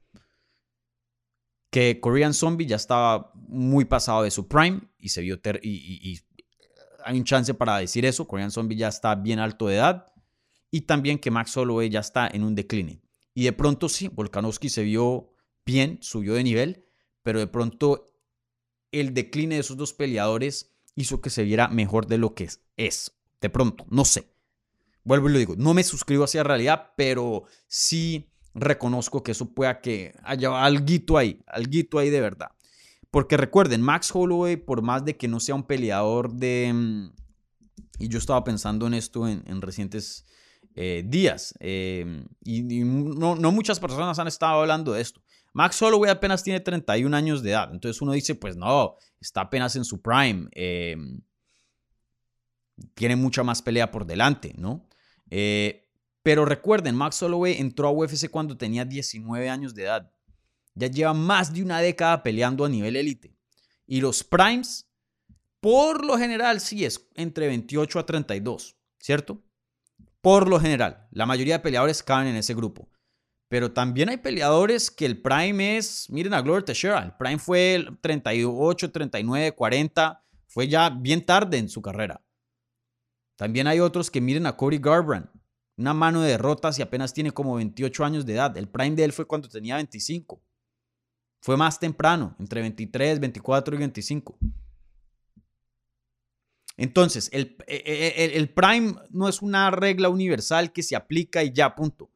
[1.76, 6.18] Que Korean Zombie ya estaba muy pasado de su prime y se vio y,
[7.04, 8.26] hay un chance para decir eso.
[8.26, 10.06] Korean Zombie ya está bien alto de edad
[10.70, 13.02] y también que Max Holloway ya está en un decline.
[13.34, 15.34] Y de pronto sí, Volkanovski se vio
[15.66, 16.86] bien, subió de nivel,
[17.22, 18.10] pero de pronto
[18.90, 22.48] el decline de esos dos peleadores hizo que se viera mejor de lo que
[22.78, 23.18] es.
[23.42, 24.32] De pronto, no sé.
[25.04, 29.80] Vuelvo y lo digo, no me suscribo hacia realidad, pero sí reconozco que eso pueda
[29.80, 32.50] que haya algo ahí, algo ahí de verdad.
[33.10, 36.72] Porque recuerden, Max Holloway, por más de que no sea un peleador de...
[36.74, 37.12] Mm,
[37.98, 40.26] y yo estaba pensando en esto en, recientes
[40.74, 45.22] eh, días, em, y, no, muchas personas han estado hablando de esto.
[45.54, 49.76] Max Holloway apenas tiene 31 años de edad, entonces uno dice, pues no, está apenas
[49.76, 51.22] en su prime, em,
[52.92, 54.86] tiene mucha más pelea por delante, ¿no?
[56.26, 60.12] Pero recuerden, Max Holloway entró a UFC cuando tenía 19 años de edad.
[60.74, 63.36] Ya lleva más de una década peleando a nivel élite.
[63.86, 64.90] Y los primes,
[65.60, 69.40] por lo general, sí es entre 28 a 32, ¿cierto?
[70.20, 72.88] Por lo general, la mayoría de peleadores caben en ese grupo.
[73.46, 77.76] Pero también hay peleadores que el prime es, miren a Glover Teixeira, el prime fue
[77.76, 82.20] el 38, 39, 40, fue ya bien tarde en su carrera.
[83.36, 85.30] También hay otros que miren a Cody Garbrandt,
[85.76, 88.56] una mano de derrotas y apenas tiene como 28 años de edad.
[88.56, 90.40] El prime de él fue cuando tenía 25.
[91.40, 94.38] Fue más temprano, entre 23, 24 y 25.
[96.78, 101.42] Entonces, el, e, e, e, el, prime no es una regla universal que se aplica
[101.42, 102.10] y ya, punto.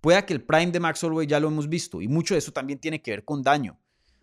[0.00, 2.52] Puede que el prime de Max Holloway ya lo hemos visto y mucho de eso
[2.52, 3.78] también tiene que ver con daño.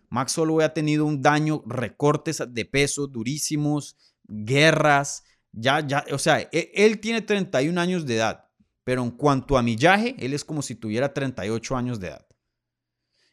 [0.08, 6.40] Max Holloway ha tenido un daño, recortes de peso durísimos, guerras, ya, ya, o sea,
[6.40, 8.44] e, él tiene 31 años de edad,
[8.84, 12.26] pero en cuanto a millaje, él es como si tuviera 38 años de edad.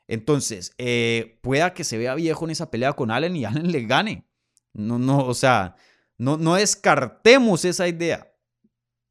[0.08, 3.86] Entonces, eh, pueda que se vea viejo en esa pelea con Allen y Allen le
[3.86, 4.28] gane.
[4.74, 5.76] No, no, o sea,
[6.18, 8.34] no, no descartemos esa idea.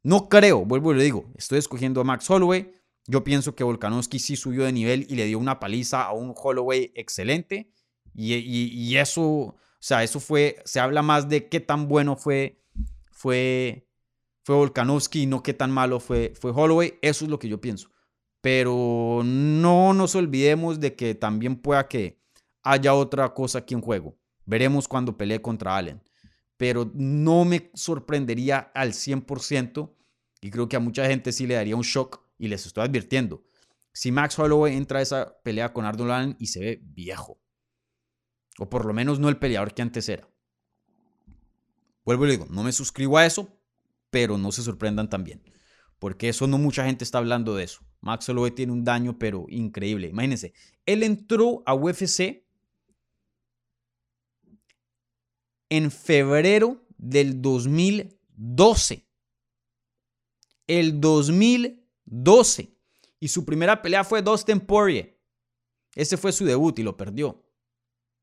[0.02, 2.72] No creo, vuelvo y le digo, estoy escogiendo a Max Holloway.
[3.06, 6.34] Yo pienso que Volkanovski sí subió de nivel y le dio una paliza a un
[6.34, 7.70] Holloway excelente.
[8.14, 12.60] Y, y eso, o sea, eso fue, se habla más de qué tan bueno fue
[13.20, 13.86] fue,
[14.42, 16.98] fue Volkanovski y no qué tan malo fue, fue Holloway.
[17.02, 17.90] Eso es lo que yo pienso.
[18.40, 22.20] Pero no nos olvidemos de que también pueda que
[22.62, 24.18] haya otra cosa aquí en juego.
[24.46, 26.02] Veremos cuando pelee contra Allen.
[26.56, 29.94] Pero no me sorprendería al 100%
[30.40, 33.42] y creo que a mucha gente sí le daría un shock y les estoy advirtiendo.
[33.92, 37.40] Si Max Holloway entra a esa pelea con Arnold Allen y se ve viejo.
[38.58, 40.28] O por lo menos no el peleador que antes era.
[42.04, 43.59] Vuelvo y digo, no me suscribo a eso,
[44.10, 45.42] pero no se sorprendan también.
[45.98, 47.84] Porque eso no mucha gente está hablando de eso.
[48.00, 50.08] Max Holloway tiene un daño, pero increíble.
[50.08, 50.54] Imagínense,
[50.86, 52.44] él entró a UFC
[55.68, 59.06] en febrero del 2012.
[60.66, 62.76] El 2012.
[63.20, 65.18] Y su primera pelea fue Dustin Poirier.
[65.94, 67.44] Ese fue su debut y lo perdió.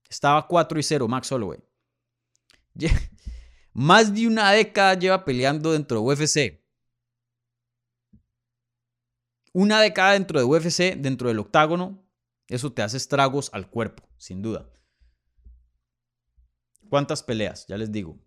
[0.10, 1.60] Estaba 4 y 0 Max Holloway.
[3.80, 6.65] Más de una década lleva peleando dentro de UFC.
[9.53, 12.03] Una década dentro de UFC, dentro del octágono,
[12.47, 14.67] eso te hace estragos al cuerpo, sin duda.
[16.89, 17.67] ¿Cuántas peleas?
[17.67, 18.17] Ya les digo.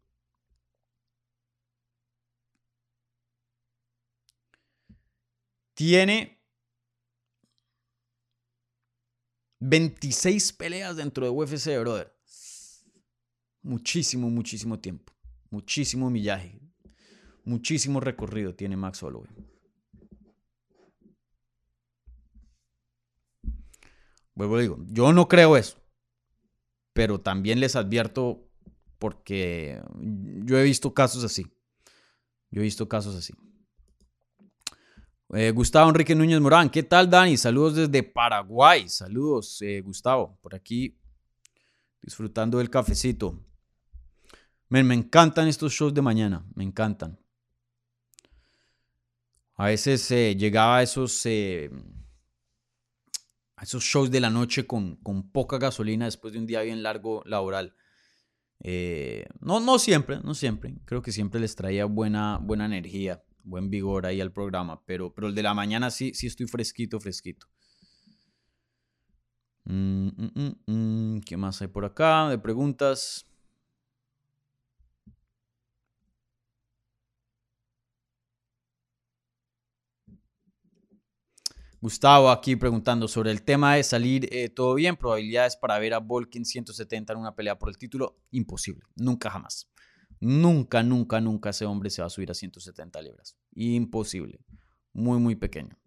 [5.74, 6.40] Tiene
[9.59, 12.16] 26 peleas dentro de UFC, brother.
[13.62, 15.12] Muchísimo, muchísimo tiempo.
[15.51, 16.61] Muchísimo millaje.
[17.44, 19.30] Muchísimo recorrido tiene Max Holloway.
[24.34, 25.76] Vuelvo digo, yo no creo eso.
[26.92, 28.48] Pero también les advierto
[28.98, 29.82] porque
[30.44, 31.46] yo he visto casos así.
[32.51, 33.34] Yo he visto casos así.
[35.32, 37.36] Eh, Gustavo Enrique Núñez Morán, ¿qué tal Dani?
[37.36, 38.88] Saludos desde Paraguay.
[38.88, 40.96] Saludos, eh, Gustavo, por aquí
[42.03, 43.38] disfrutando del cafecito.
[44.71, 47.18] Me, encantan estos shows de mañana, me encantan.
[49.57, 51.68] A veces eh, llegaba a esos, eh,
[53.57, 56.85] a esos shows de la noche con, con, poca gasolina después de un día bien
[56.85, 57.75] largo laboral.
[58.61, 60.77] Eh, no, no siempre, no siempre.
[60.85, 64.85] Creo que siempre les traía buena, buena energía, buen vigor ahí al programa.
[64.87, 67.49] Pero, pero el de la mañana sí, sí estoy fresquito, fresquito.
[69.64, 73.30] Mm, mm, mm, ¿Qué más hay por acá de preguntas?
[81.83, 85.99] Gustavo aquí preguntando sobre el tema de salir eh, todo bien, probabilidades para ver a
[85.99, 89.66] Volkin 170 en una pelea por el título, imposible, nunca jamás.
[90.20, 93.39] Nunca, nunca, nunca ese hombre se va a subir a 170 libras.
[93.55, 94.45] Imposible.
[94.93, 95.78] Muy, muy pequeño.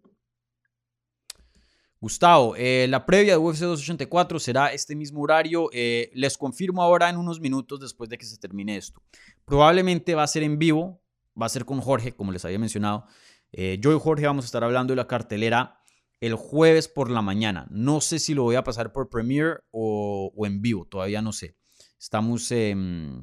[2.00, 5.70] Gustavo, eh, la previa de UFC 284 será este mismo horario.
[5.72, 9.00] Eh, les confirmo ahora en unos minutos después de que se termine esto.
[9.44, 11.00] Probablemente va a ser en vivo,
[11.40, 13.06] va a ser con Jorge, como les había mencionado.
[13.52, 15.83] yo y Jorge vamos a estar hablando de la cartelera
[16.20, 17.66] el jueves por la mañana.
[17.70, 21.56] No sé si lo voy a pasar por Premiere o, en vivo, todavía no sé.
[21.98, 23.22] Estamos, em,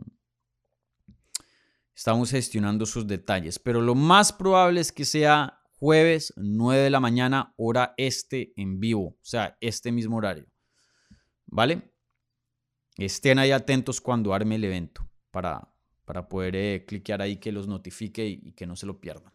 [1.95, 6.99] estamos gestionando sus detalles, pero lo más probable es que sea jueves 9 de la
[6.99, 10.45] mañana, hora este en vivo, o sea, este mismo horario.
[11.47, 11.93] ¿Vale?
[12.97, 15.73] Estén ahí atentos cuando arme el evento para,
[16.05, 19.33] para poder eh, cliquear ahí que los notifique y que no se lo pierdan.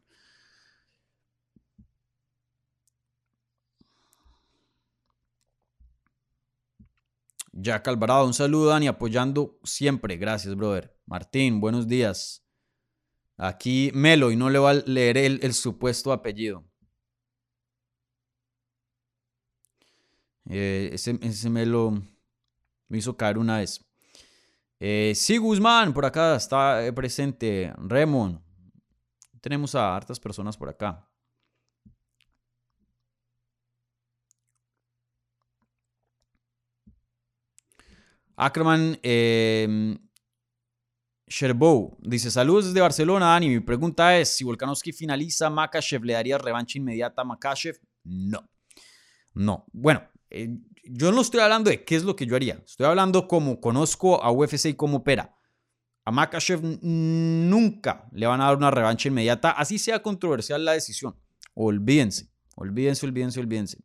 [7.58, 10.18] Jack Alvarado, un saludo, Dani, apoyando siempre.
[10.18, 10.94] Gracias, brother.
[11.06, 12.44] Martín, buenos días.
[13.38, 16.64] Aquí Melo, y no le va a leer el, supuesto apellido.
[20.50, 22.02] Eh, ese, Melo
[22.88, 23.82] me hizo caer una vez.
[24.78, 27.72] Eh, sí, Guzmán, por acá está eh, presente.
[27.78, 28.42] Remon.
[29.40, 31.05] Tenemos a hartas personas por acá.
[38.36, 39.98] Ackerman eh,
[42.02, 43.48] dice: Saludos desde Barcelona, Dani.
[43.48, 47.78] Mi pregunta es: si Volkanovski finaliza, ¿Makachev le daría revancha inmediata a Makachev?
[48.04, 48.48] No.
[49.34, 49.64] No.
[49.72, 52.62] Bueno, eh, yo no estoy hablando de qué es lo que yo haría.
[52.64, 55.34] Estoy hablando como conozco a UFC y cómo opera.
[56.04, 61.16] A Makachev nunca le van a dar una revancha inmediata, así sea controversial la decisión.
[61.54, 63.78] Olvídense, olvídense, olvídense, olvídense.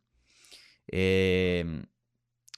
[0.86, 1.84] Eh,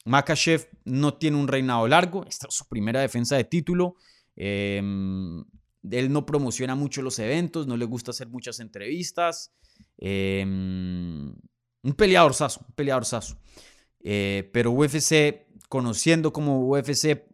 [0.05, 3.97] Makachev no tiene un reinado largo, esta es su primera defensa de título.
[4.37, 5.45] Em,
[5.91, 9.53] él no promociona mucho los eventos, no le gusta hacer muchas entrevistas.
[9.97, 11.35] Em,
[11.83, 13.39] un peleador saso, un peleador saso.
[14.01, 17.25] Eh, pero UFC, conociendo como UFC,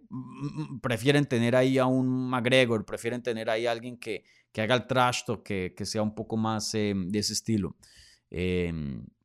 [0.80, 4.86] prefieren tener ahí a un McGregor, prefieren tener ahí a alguien que, que haga el
[4.86, 7.76] trash que, que sea un poco más em, de ese estilo.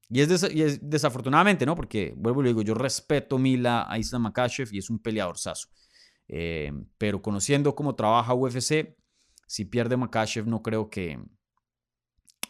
[0.10, 1.76] Y es, desafortunadamente, ¿no?
[1.76, 5.38] Porque, vuelvo y le digo, yo respeto Mila a Islam Makachev y es un peleador
[5.38, 5.70] saso.
[6.28, 8.96] Eh, pero conociendo cómo trabaja UFC,
[9.48, 11.20] si pierde Makachev, no creo que,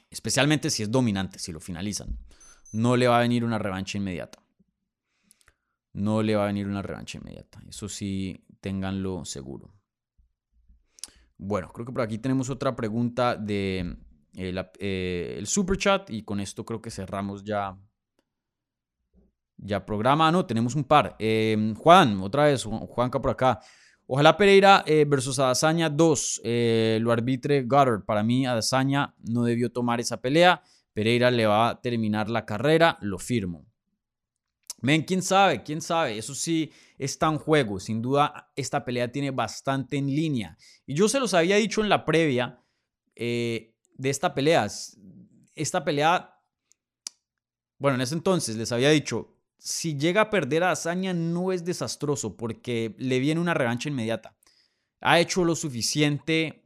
[0.10, 2.18] especialmente si es dominante, si lo finalizan,
[2.74, 4.42] no le va a venir una revancha inmediata.
[5.94, 7.62] No le va a venir una revancha inmediata.
[7.70, 9.74] Eso sí, ténganlo seguro.
[11.38, 13.98] Bueno, creo que por aquí tenemos otra pregunta de
[14.36, 17.78] eh, el super chat y con esto creo que cerramos ya
[19.58, 20.32] ya programa.
[20.32, 21.16] No, tenemos un par.
[21.20, 23.60] Em, Juan, otra vez, Juanca por acá.
[24.08, 28.06] Ojalá Pereira eh, versus Adazaña 2 eh, lo arbitre Goddard.
[28.06, 30.62] Para mí, Adazaña no debió tomar esa pelea.
[30.94, 33.66] Pereira le va a terminar la carrera, lo firmo.
[34.82, 36.18] Men, quién sabe, quién sabe.
[36.18, 37.80] Eso sí está en juego.
[37.80, 40.58] Sin duda, esta pelea tiene bastante en línea.
[40.86, 42.62] Y yo se los había dicho en la previa.
[43.16, 44.68] Eh, de esta pelea.
[45.56, 46.40] Esta pelea,
[47.78, 51.66] bueno, en ese entonces les había dicho, si llega a perder a Azaña no es
[51.66, 54.36] desastroso porque le viene una revancha inmediata.
[55.02, 56.64] Ha hecho lo suficiente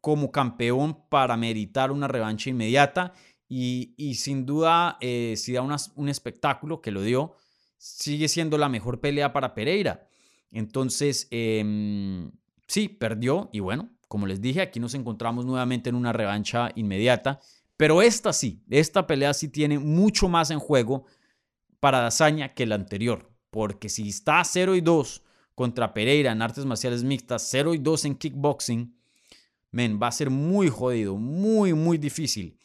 [0.00, 3.12] como campeón para meritar una revancha inmediata
[3.48, 7.34] y, sin duda, eh, si da un espectáculo que lo dio,
[7.76, 10.06] sigue siendo la mejor pelea para Pereira.
[10.52, 12.30] Entonces, em,
[12.68, 17.38] sí, perdió y bueno, como les dije, aquí nos encontramos nuevamente en una revancha inmediata,
[17.76, 21.06] pero esta sí, esta pelea sí tiene mucho más en juego
[21.78, 25.22] para Dazaña que la anterior, porque si está 0 y 2
[25.54, 28.98] contra Pereira en artes marciales mixtas, 0 y 2 en kickboxing,
[29.70, 32.58] men, va a ser muy jodido, muy, muy difícil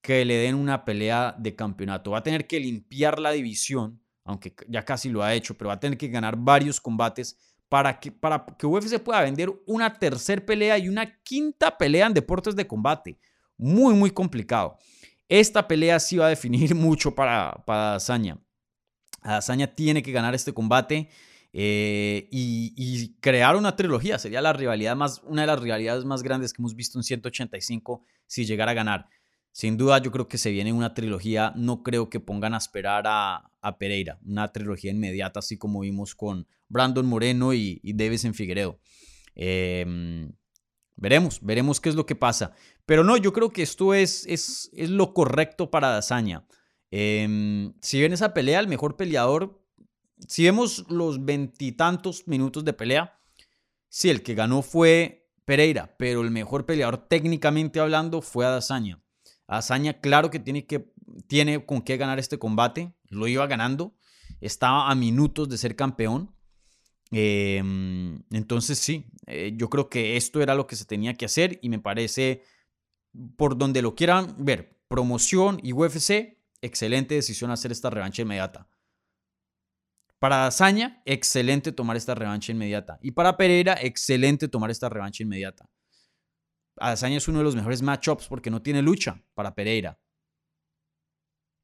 [0.00, 2.10] que le den una pelea de campeonato.
[2.10, 5.74] Va a tener que limpiar la división, aunque ya casi lo ha hecho, pero va
[5.74, 7.38] a tener que ganar varios combates
[7.68, 12.14] para que, para que UFC pueda vender una tercera pelea y una quinta pelea en
[12.14, 13.18] deportes de combate.
[13.56, 14.78] Muy, muy complicado.
[15.28, 17.98] Esta pelea sí va a definir mucho para, para.
[19.20, 21.08] Adazaña tiene que ganar este combate.
[21.52, 24.18] eh, y, crear una trilogía.
[24.18, 28.04] Sería la rivalidad más, una de las rivalidades más grandes que hemos visto en 185
[28.26, 29.08] si llegara a ganar.
[29.52, 31.52] Sin duda, yo creo que se viene una trilogía.
[31.56, 33.44] No creo que pongan a esperar a,
[33.78, 34.18] Pereira.
[34.24, 38.80] Una trilogía inmediata, así como vimos con Brandon Moreno y, y en Figueredo.
[39.34, 40.32] Em,
[40.96, 42.54] veremos, veremos qué es lo que pasa.
[42.86, 46.46] Pero no, yo creo que esto es, es, es lo correcto para Dazaña.
[46.90, 49.62] Em, si ven esa pelea, el mejor peleador,
[50.26, 53.20] si vemos los veintitantos minutos de pelea,
[53.88, 59.02] sí, el que ganó fue Pereira, pero el mejor peleador técnicamente hablando fue Adazaña.
[59.48, 60.92] Adazaña, claro que tiene, que
[61.26, 63.96] tiene con qué ganar este combate, lo iba ganando,
[64.40, 66.34] estaba a minutos de ser campeón.
[67.10, 71.58] Em, entonces sí, eh, yo creo que esto era lo que se tenía que hacer
[71.62, 72.42] y me parece,
[73.36, 78.68] por donde lo quieran ver, promoción y UFC, excelente decisión hacer esta revancha inmediata.
[80.18, 82.98] Para Dazaña, excelente tomar esta revancha inmediata.
[83.00, 85.70] Y para Pereira, excelente tomar esta revancha inmediata.
[86.80, 90.00] Dazaña es uno de los mejores matchups porque no tiene lucha para Pereira.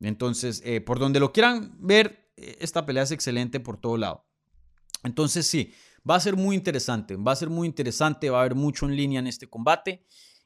[0.00, 4.26] Entonces, eh, por donde lo quieran ver, eh, esta pelea es excelente por todo lado.
[5.02, 5.72] Entonces, sí,
[6.08, 7.16] va a ser muy interesante.
[7.16, 8.30] Va a ser muy interesante.
[8.30, 10.04] Va a haber mucho en línea en este combate.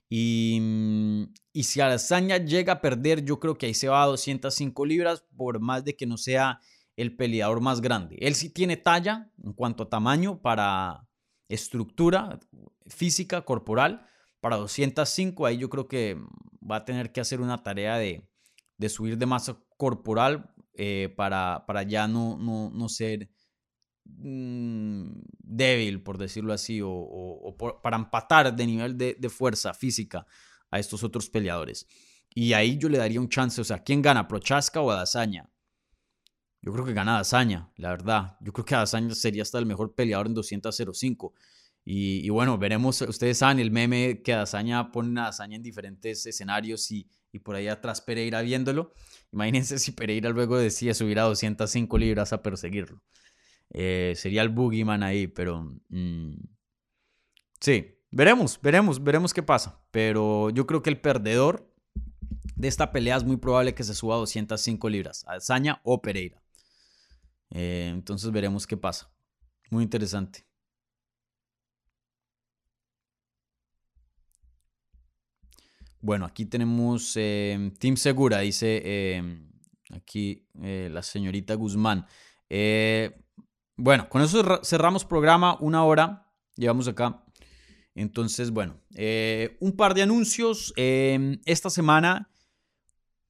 [0.08, 4.06] Y, mm, y si Arazaña llega a perder, yo creo que ahí se va a
[4.06, 6.60] 205 libras, por más de que no sea
[6.96, 8.16] el peleador más grande.
[8.20, 11.06] Él sí tiene talla en cuanto a tamaño para
[11.48, 12.40] estructura
[12.86, 14.06] física, corporal.
[14.40, 16.16] Para 205, ahí yo creo que
[16.60, 18.28] va a tener que hacer una tarea de,
[18.76, 23.30] de subir de masa corporal eh, para, para ya no, no, no ser
[24.16, 30.26] Mm, débil, por decirlo así, o, para empatar de nivel de, fuerza física
[30.70, 31.86] a estos otros peleadores.
[32.34, 35.50] Y ahí yo le daría un chance, o sea, ¿quién gana, Prochaska o Adazaña?
[36.62, 38.36] Yo creo que gana Adazaña, la verdad.
[38.40, 41.34] Yo creo que Adazaña sería hasta el mejor peleador en 205.
[41.90, 46.90] Y, bueno, veremos, ustedes saben el meme que Adazaña pone a Adazaña en diferentes escenarios
[46.90, 48.92] y, y por ahí atrás Pereira viéndolo.
[49.32, 53.02] Imagínense si Pereira luego decía subir a 205 libras a perseguirlo.
[53.70, 56.34] Eh, sería el Boogeyman ahí, pero mm,
[57.58, 59.80] sí, veremos, veremos, veremos qué pasa.
[59.90, 61.72] Pero yo creo que el perdedor
[62.54, 66.42] de esta pelea es muy probable que se suba a 205 libras, Alzaña o Pereira.
[67.48, 69.10] Eh, entonces veremos qué pasa.
[69.70, 70.47] Muy interesante.
[76.08, 79.22] Bueno, aquí tenemos eh, Team Segura, dice
[79.92, 82.06] aquí la señorita Guzmán.
[83.76, 87.22] Bueno, con eso cerramos programa, una hora, llevamos acá.
[87.94, 90.72] Entonces, bueno, eh, un par de anuncios.
[90.78, 92.30] Esta semana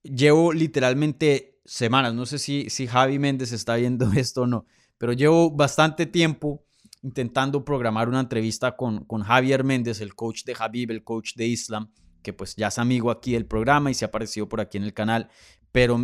[0.04, 4.66] llevo literalmente semanas, no sé si, si Javi Méndez está viendo esto o no,
[4.98, 6.64] pero llevo bastante tiempo
[7.02, 11.48] intentando programar una entrevista con, con Javier Méndez, el coach de Habib, el coach de
[11.48, 11.90] Islam,
[12.28, 14.84] que pues ya es amigo aquí del programa y se ha aparecido por aquí en
[14.84, 15.30] el canal.
[15.72, 15.98] Pero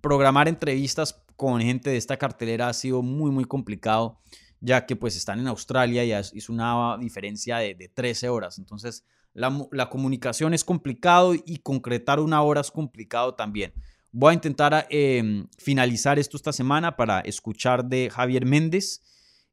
[0.00, 4.20] programar entrevistas con gente de esta cartelera ha sido muy, muy complicado,
[4.60, 8.58] ya que pues están en Australia y es una diferencia de, 13 horas.
[8.58, 13.72] Entonces, la, comunicación es complicado y concretar una hora es complicado también.
[14.12, 19.02] Voy a intentar em, finalizar esto esta semana para escuchar de Javier Méndez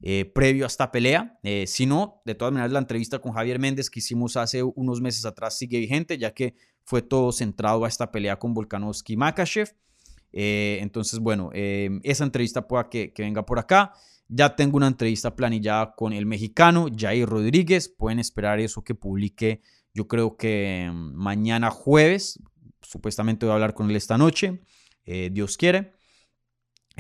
[0.02, 1.38] eh, previo a esta pelea.
[1.43, 5.02] Eh, si no, de todas maneras, la entrevista con Javier Méndez que hicimos hace unos
[5.02, 9.18] meses atrás sigue vigente, ya que fue todo centrado a esta pelea con Volkanovski y
[9.18, 9.76] Makachev.
[10.32, 13.93] Eh, entonces, bueno, em, esa entrevista pueda que, venga por acá.
[14.28, 17.89] Ya tengo una entrevista planillada con el mexicano Jair Rodríguez.
[17.89, 19.62] Pueden esperar eso que publique,
[19.93, 22.39] yo creo que em, mañana jueves.
[22.82, 24.62] Supuestamente voy a hablar con él esta noche.
[25.06, 25.99] Eh, Dios quiere.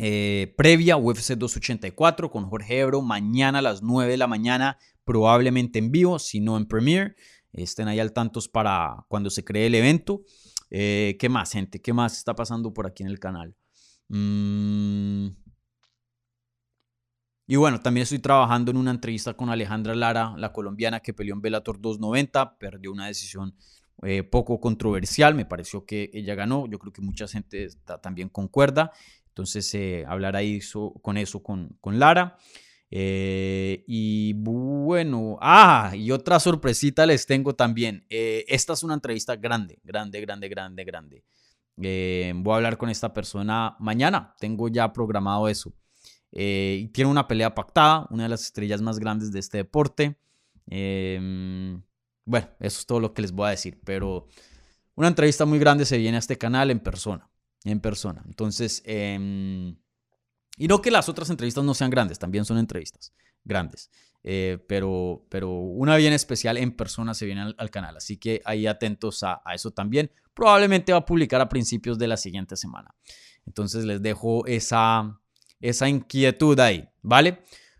[0.01, 5.77] Eh, previa UFC 284 con Jorge Ebro mañana a las 9 de la mañana, probablemente
[5.79, 7.15] en vivo, si no en Premiere.
[7.51, 10.21] Estén ahí al tantos para cuando se cree el evento.
[10.69, 11.81] Eh, ¿Qué más, gente?
[11.81, 13.55] ¿Qué más está pasando por aquí en el canal?
[14.07, 15.29] Mm.
[17.47, 21.33] Y bueno, también estoy trabajando en una entrevista con Alejandra Lara, la colombiana que peleó
[21.33, 23.55] en Bellator 290, perdió una decisión
[24.03, 27.67] eh, poco controversial, me pareció que ella ganó, yo creo que mucha gente
[28.01, 28.91] también concuerda,
[29.29, 30.59] entonces eh, hablar ahí
[31.01, 32.37] con eso con, con Lara.
[32.91, 38.05] Eh, y bueno, ah, y otra sorpresita les tengo también.
[38.09, 41.23] Eh, esta es una entrevista grande, grande, grande, grande, grande.
[41.81, 45.73] Eh, voy a hablar con esta persona mañana, tengo ya programado eso.
[46.31, 50.17] y tiene una pelea pactada, una de las estrellas más grandes de este deporte.
[52.25, 54.27] Bueno, eso es todo lo que les voy a decir, pero
[54.95, 57.28] una entrevista muy grande se viene a este canal en persona,
[57.63, 58.23] en persona.
[58.27, 59.75] Entonces, em,
[60.57, 63.13] Y no que las otras entrevistas no sean grandes, también son entrevistas
[63.45, 63.89] grandes.
[64.23, 68.67] Eh, pero, pero una bien especial en persona se viene al, canal, así que ahí
[68.67, 70.11] atentos a, eso también.
[70.33, 72.93] Probablemente va a publicar a principios de la siguiente semana.
[73.45, 75.21] Entonces les dejo esa,
[75.61, 77.39] esa inquietud ahí, ¿vale?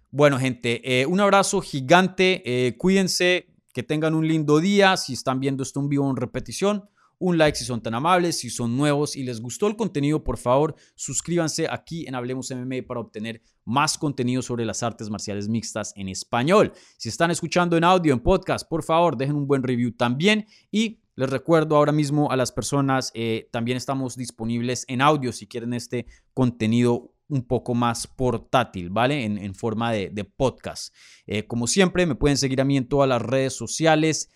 [0.09, 5.41] Bueno, gente, eh, un abrazo gigante, eh, cuídense, que tengan un lindo día, si están
[5.41, 6.89] viendo esto en vivo en repetición
[7.19, 10.37] un like si son tan amables, si son nuevos y les gustó el contenido, por
[10.37, 15.93] favor, suscríbanse aquí en Hablemos MMA para obtener más contenido sobre las artes marciales mixtas
[15.95, 16.73] en español.
[16.97, 21.01] Si están escuchando en audio, en podcast, por favor, dejen un buen review también y
[21.15, 25.73] les recuerdo ahora mismo a las personas, eh, también estamos disponibles en audio si quieren
[25.73, 29.25] este contenido un poco más portátil, ¿vale?
[29.25, 30.95] En, forma de, podcast.
[31.27, 34.29] Eh, como siempre, me pueden seguir a mí en todas las redes sociales.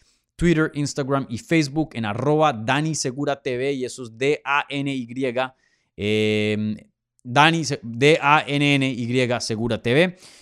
[0.43, 5.07] Twitter, Instagram y Facebook en arroba Dani Segura TV y eso es D-A-N-Y.
[5.95, 6.75] Em,
[7.23, 9.81] Dani, D-A-N-N-Y Segura.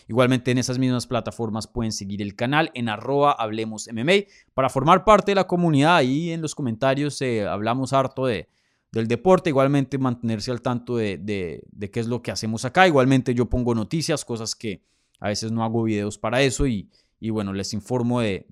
[0.07, 4.25] Igualmente en esas mismas plataformas pueden seguir el canal en arroba Hablemos MMA
[4.55, 5.97] para formar parte de la comunidad.
[5.97, 8.49] Ahí en los comentarios eh, hablamos harto de,
[8.91, 9.51] del deporte.
[9.51, 12.87] Igualmente mantenerse al tanto de, de, qué es lo que hacemos acá.
[12.87, 14.81] Igualmente yo pongo noticias, cosas que
[15.19, 16.89] a veces no hago videos para eso y,
[17.19, 18.47] y bueno, les informo de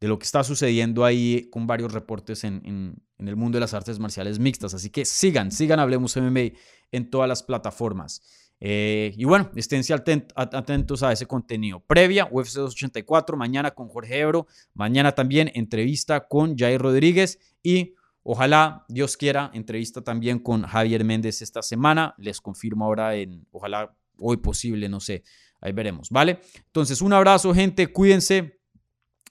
[0.00, 3.98] de lo que está sucediendo ahí con varios reportes en, el mundo de las artes
[3.98, 4.72] marciales mixtas.
[4.72, 6.56] Así que sigan, sigan Hablemos MMA
[6.90, 8.22] en todas las plataformas.
[8.60, 11.80] Eh, y bueno, esténse atentos a ese contenido.
[11.80, 18.84] Previa, UFC 284, mañana con Jorge Ebro, mañana también entrevista con Jair Rodríguez y ojalá,
[18.88, 22.14] Dios quiera, entrevista también con Javier Méndez esta semana.
[22.18, 25.24] Les confirmo ahora en, ojalá hoy posible, no sé,
[25.60, 26.40] ahí veremos, ¿vale?
[26.66, 28.59] Entonces, un abrazo, gente, cuídense.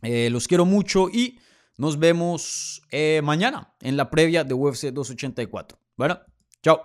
[0.01, 1.39] Eh, los quiero mucho y
[1.77, 5.77] nos vemos eh, mañana en la previa de UFC 284.
[5.95, 6.19] Bueno,
[6.61, 6.81] chao.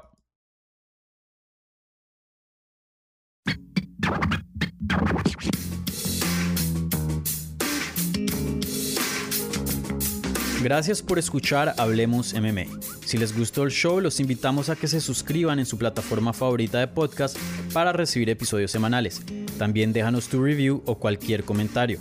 [10.65, 12.65] Gracias por escuchar Hablemos MMA.
[13.05, 16.79] Si les gustó el show, los invitamos a que se suscriban en su plataforma favorita
[16.79, 17.37] de podcast
[17.75, 19.21] para recibir episodios semanales.
[19.59, 22.01] También déjanos tu review o cualquier comentario.